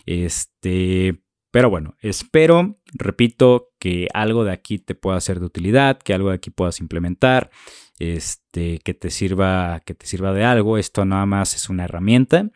Este, 0.06 1.23
pero 1.54 1.70
bueno, 1.70 1.94
espero, 2.00 2.80
repito, 2.94 3.68
que 3.78 4.08
algo 4.12 4.42
de 4.42 4.50
aquí 4.50 4.80
te 4.80 4.96
pueda 4.96 5.20
ser 5.20 5.38
de 5.38 5.46
utilidad, 5.46 6.00
que 6.00 6.12
algo 6.12 6.30
de 6.30 6.34
aquí 6.34 6.50
puedas 6.50 6.80
implementar, 6.80 7.52
este, 8.00 8.80
que 8.80 8.92
te 8.92 9.08
sirva, 9.08 9.80
que 9.86 9.94
te 9.94 10.04
sirva 10.04 10.32
de 10.32 10.42
algo. 10.42 10.78
Esto 10.78 11.04
nada 11.04 11.26
más 11.26 11.54
es 11.54 11.68
una 11.68 11.84
herramienta. 11.84 12.50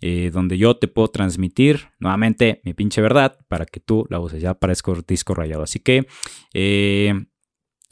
Eh, 0.00 0.30
donde 0.32 0.58
yo 0.58 0.76
te 0.76 0.86
puedo 0.86 1.08
transmitir 1.08 1.88
nuevamente 1.98 2.60
mi 2.62 2.72
pinche 2.72 3.00
verdad 3.00 3.36
para 3.48 3.66
que 3.66 3.80
tú 3.80 4.06
la 4.10 4.20
uses. 4.20 4.40
Ya 4.40 4.54
parezco 4.54 4.94
disco 4.94 5.34
rayado. 5.34 5.64
Así 5.64 5.80
que 5.80 6.06
eh, 6.54 7.14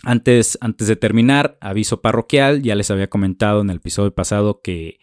antes, 0.05 0.57
antes 0.61 0.87
de 0.87 0.95
terminar, 0.95 1.59
aviso 1.61 2.01
parroquial. 2.01 2.63
Ya 2.63 2.77
les 2.77 2.93
había 2.93 3.11
comentado 3.11 3.63
en 3.63 3.71
el 3.71 3.79
episodio 3.79 4.15
pasado 4.15 4.61
que, 4.63 5.01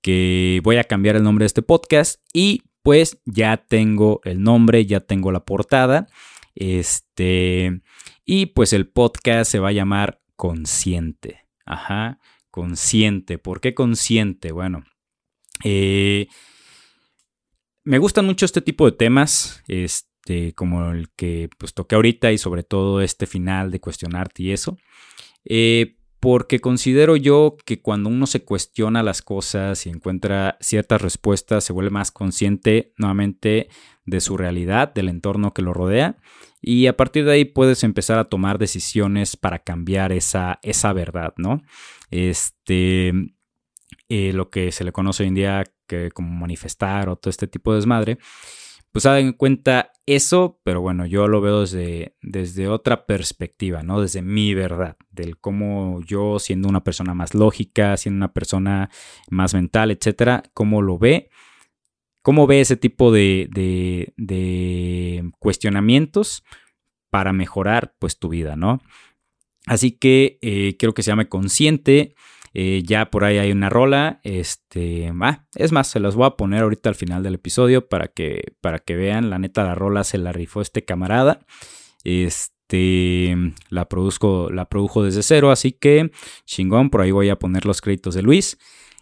que 0.00 0.62
voy 0.64 0.76
a 0.76 0.84
cambiar 0.84 1.16
el 1.16 1.24
nombre 1.24 1.42
de 1.42 1.48
este 1.48 1.60
podcast 1.60 2.22
y 2.32 2.62
pues 2.84 3.18
ya 3.24 3.56
tengo 3.56 4.20
el 4.24 4.42
nombre, 4.42 4.84
ya 4.84 5.00
tengo 5.00 5.32
la 5.32 5.46
portada. 5.46 6.06
Este, 6.54 7.80
y 8.26 8.46
pues 8.46 8.74
el 8.74 8.86
podcast 8.88 9.50
se 9.50 9.58
va 9.58 9.70
a 9.70 9.72
llamar 9.72 10.20
Consciente. 10.36 11.46
Ajá, 11.64 12.18
consciente. 12.50 13.38
¿Por 13.38 13.62
qué 13.62 13.72
consciente? 13.72 14.52
Bueno, 14.52 14.84
eh, 15.64 16.26
me 17.84 17.96
gustan 17.96 18.26
mucho 18.26 18.44
este 18.44 18.60
tipo 18.60 18.84
de 18.84 18.96
temas, 18.96 19.62
este, 19.66 20.52
como 20.52 20.90
el 20.90 21.08
que 21.16 21.48
pues, 21.56 21.72
toqué 21.72 21.94
ahorita 21.94 22.32
y 22.32 22.38
sobre 22.38 22.64
todo 22.64 23.00
este 23.00 23.26
final 23.26 23.70
de 23.70 23.80
cuestionarte 23.80 24.42
y 24.42 24.52
eso, 24.52 24.76
eh, 25.46 25.96
porque 26.24 26.58
considero 26.58 27.16
yo 27.16 27.58
que 27.66 27.82
cuando 27.82 28.08
uno 28.08 28.26
se 28.26 28.44
cuestiona 28.44 29.02
las 29.02 29.20
cosas 29.20 29.84
y 29.84 29.90
encuentra 29.90 30.56
ciertas 30.58 31.02
respuestas, 31.02 31.64
se 31.64 31.74
vuelve 31.74 31.90
más 31.90 32.10
consciente 32.10 32.94
nuevamente 32.96 33.68
de 34.06 34.20
su 34.22 34.38
realidad, 34.38 34.94
del 34.94 35.10
entorno 35.10 35.52
que 35.52 35.60
lo 35.60 35.74
rodea, 35.74 36.16
y 36.62 36.86
a 36.86 36.96
partir 36.96 37.26
de 37.26 37.32
ahí 37.32 37.44
puedes 37.44 37.84
empezar 37.84 38.18
a 38.18 38.30
tomar 38.30 38.56
decisiones 38.56 39.36
para 39.36 39.58
cambiar 39.58 40.12
esa, 40.12 40.60
esa 40.62 40.94
verdad, 40.94 41.34
¿no? 41.36 41.60
Este, 42.10 43.12
eh, 44.08 44.32
lo 44.32 44.48
que 44.48 44.72
se 44.72 44.84
le 44.84 44.92
conoce 44.92 45.24
hoy 45.24 45.28
en 45.28 45.34
día 45.34 45.64
que 45.86 46.10
como 46.10 46.30
manifestar 46.30 47.10
o 47.10 47.16
todo 47.16 47.28
este 47.28 47.48
tipo 47.48 47.72
de 47.72 47.76
desmadre, 47.76 48.18
pues 48.92 49.04
hagan 49.04 49.26
en 49.26 49.32
cuenta 49.34 49.92
eso, 50.06 50.60
pero 50.64 50.80
bueno, 50.80 51.06
yo 51.06 51.28
lo 51.28 51.40
veo 51.40 51.62
desde, 51.62 52.16
desde 52.20 52.68
otra 52.68 53.06
perspectiva, 53.06 53.82
¿no? 53.82 54.00
Desde 54.00 54.22
mi 54.22 54.54
verdad, 54.54 54.96
del 55.10 55.38
cómo 55.38 56.00
yo, 56.02 56.38
siendo 56.38 56.68
una 56.68 56.84
persona 56.84 57.14
más 57.14 57.34
lógica, 57.34 57.96
siendo 57.96 58.18
una 58.18 58.32
persona 58.32 58.90
más 59.30 59.54
mental, 59.54 59.90
etcétera, 59.90 60.42
cómo 60.52 60.82
lo 60.82 60.98
ve, 60.98 61.30
cómo 62.22 62.46
ve 62.46 62.60
ese 62.60 62.76
tipo 62.76 63.12
de, 63.12 63.48
de, 64.16 65.32
cuestionamientos 65.38 66.44
para 67.10 67.32
mejorar, 67.32 67.94
pues, 67.98 68.18
tu 68.18 68.28
vida, 68.28 68.56
¿no? 68.56 68.82
Así 69.66 69.92
que 69.92 70.38
eh, 70.42 70.76
quiero 70.78 70.92
que 70.92 71.02
se 71.02 71.10
llame 71.10 71.28
consciente 71.28 72.14
eh, 72.56 72.82
ya 72.84 73.10
por 73.10 73.24
ahí 73.24 73.38
hay 73.38 73.50
una 73.50 73.68
rola. 73.68 74.20
Este, 74.22 75.12
ah, 75.20 75.44
es 75.56 75.72
más, 75.72 75.88
se 75.88 75.98
las 75.98 76.14
voy 76.14 76.26
a 76.26 76.36
poner 76.36 76.62
ahorita 76.62 76.88
al 76.88 76.94
final 76.94 77.24
del 77.24 77.34
episodio 77.34 77.88
para 77.88 78.08
que, 78.08 78.54
para 78.60 78.78
que 78.78 78.94
vean. 78.94 79.28
La 79.28 79.40
neta, 79.40 79.64
la 79.64 79.74
rola 79.74 80.04
se 80.04 80.18
la 80.18 80.32
rifó 80.32 80.60
este 80.60 80.84
camarada. 80.84 81.44
Este, 82.04 83.34
la 83.68 83.88
produzco, 83.88 84.50
la 84.50 84.68
produjo 84.68 85.02
desde 85.02 85.24
cero, 85.24 85.50
así 85.50 85.72
que 85.72 86.12
chingón. 86.46 86.90
Por 86.90 87.00
ahí 87.00 87.10
voy 87.10 87.28
a 87.28 87.38
poner 87.40 87.66
los 87.66 87.80
créditos 87.80 88.14
de 88.14 88.22
Luis. 88.22 88.56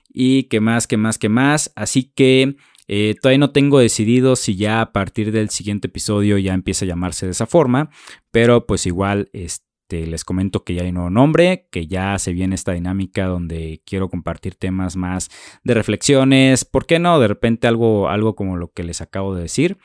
Y 0.09 0.44
qué 0.44 0.61
más, 0.61 0.86
qué 0.86 0.96
más, 0.96 1.18
qué 1.18 1.28
más. 1.28 1.72
Así 1.76 2.11
que 2.14 2.57
eh, 2.88 3.14
todavía 3.20 3.38
no 3.38 3.53
tengo 3.53 3.80
decidido 3.80 4.34
si 4.34 4.57
ya 4.57 4.80
a 4.80 4.92
partir 4.92 5.30
del 5.30 5.50
siguiente 5.50 5.88
episodio 5.88 6.38
ya 6.38 6.55
empieza 6.55 6.86
a 6.86 6.88
llamarse 6.88 7.26
de 7.26 7.32
esa 7.32 7.46
forma, 7.46 7.90
pero 8.30 8.66
pues 8.66 8.86
igual 8.86 9.30
este 9.32 9.72
este, 9.93 10.07
les 10.07 10.24
comento 10.24 10.64
que 10.64 10.74
ya 10.74 10.82
hay 10.82 10.88
un 10.88 10.95
nuevo 10.95 11.11
nombre, 11.11 11.68
que 11.70 11.86
ya 11.86 12.18
se 12.18 12.32
viene 12.32 12.55
esta 12.55 12.72
dinámica 12.72 13.26
donde 13.26 13.82
quiero 13.84 14.09
compartir 14.09 14.55
temas 14.55 14.97
más 14.97 15.30
de 15.64 15.74
reflexiones, 15.74 16.64
¿por 16.64 16.86
qué 16.86 16.99
no? 16.99 17.20
De 17.20 17.28
repente 17.28 17.66
algo, 17.66 18.09
algo 18.09 18.34
como 18.34 18.57
lo 18.57 18.72
que 18.72 18.84
les 18.84 19.03
acabo 19.03 19.34
de 19.34 19.43
decir, 19.43 19.76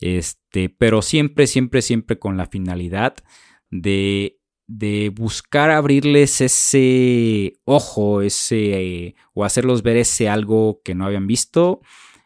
este, 0.00 0.68
pero 0.68 1.00
siempre, 1.00 1.46
siempre, 1.46 1.80
siempre 1.80 2.18
con 2.18 2.36
la 2.36 2.46
finalidad 2.46 3.14
de, 3.70 4.40
de 4.66 5.10
buscar 5.14 5.70
abrirles 5.70 6.40
ese 6.40 7.54
ojo, 7.64 8.20
ese, 8.20 9.14
o 9.32 9.44
hacerlos 9.44 9.82
ver 9.82 9.96
ese 9.96 10.28
algo 10.28 10.80
que 10.84 10.96
no 10.96 11.06
habían 11.06 11.28
visto 11.28 11.82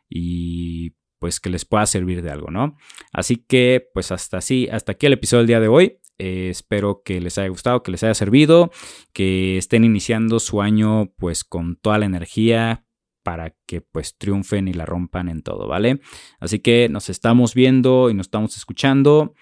y 0.09 0.93
pues 1.19 1.41
que 1.41 1.51
les 1.51 1.67
pueda 1.67 1.85
servir 1.87 2.23
de 2.23 2.31
algo, 2.31 2.51
¿no? 2.51 2.77
Así 3.13 3.37
que 3.37 3.89
pues 3.93 4.11
hasta 4.11 4.39
así, 4.39 4.69
hasta 4.71 4.93
aquí 4.93 5.05
el 5.07 5.15
episodio 5.15 5.41
del 5.41 5.49
día 5.49 5.61
de 5.61 5.69
hoy. 5.69 5.99
Eh, 6.19 6.49
espero 6.51 7.03
que 7.05 7.21
les 7.21 7.39
haya 7.39 7.49
gustado, 7.49 7.83
que 7.83 7.91
les 7.91 8.03
haya 8.03 8.15
servido, 8.15 8.71
que 9.13 9.59
estén 9.59 9.85
iniciando 9.85 10.41
su 10.41 10.63
año 10.63 11.13
pues 11.17 11.45
con 11.45 11.77
toda 11.77 11.99
la 11.99 12.07
energía 12.07 12.85
para 13.23 13.57
que 13.67 13.81
pues 13.81 14.17
triunfen 14.17 14.69
y 14.69 14.73
la 14.73 14.87
rompan 14.87 15.29
en 15.29 15.43
todo, 15.43 15.67
¿vale? 15.67 16.01
Así 16.39 16.61
que 16.61 16.89
nos 16.89 17.11
estamos 17.11 17.55
viendo 17.55 18.09
y 18.09 18.15
nos 18.15 18.27
estamos 18.27 18.57
escuchando 18.57 19.35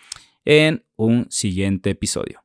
en 0.45 0.85
un 0.97 1.27
siguiente 1.31 1.91
episodio. 1.91 2.43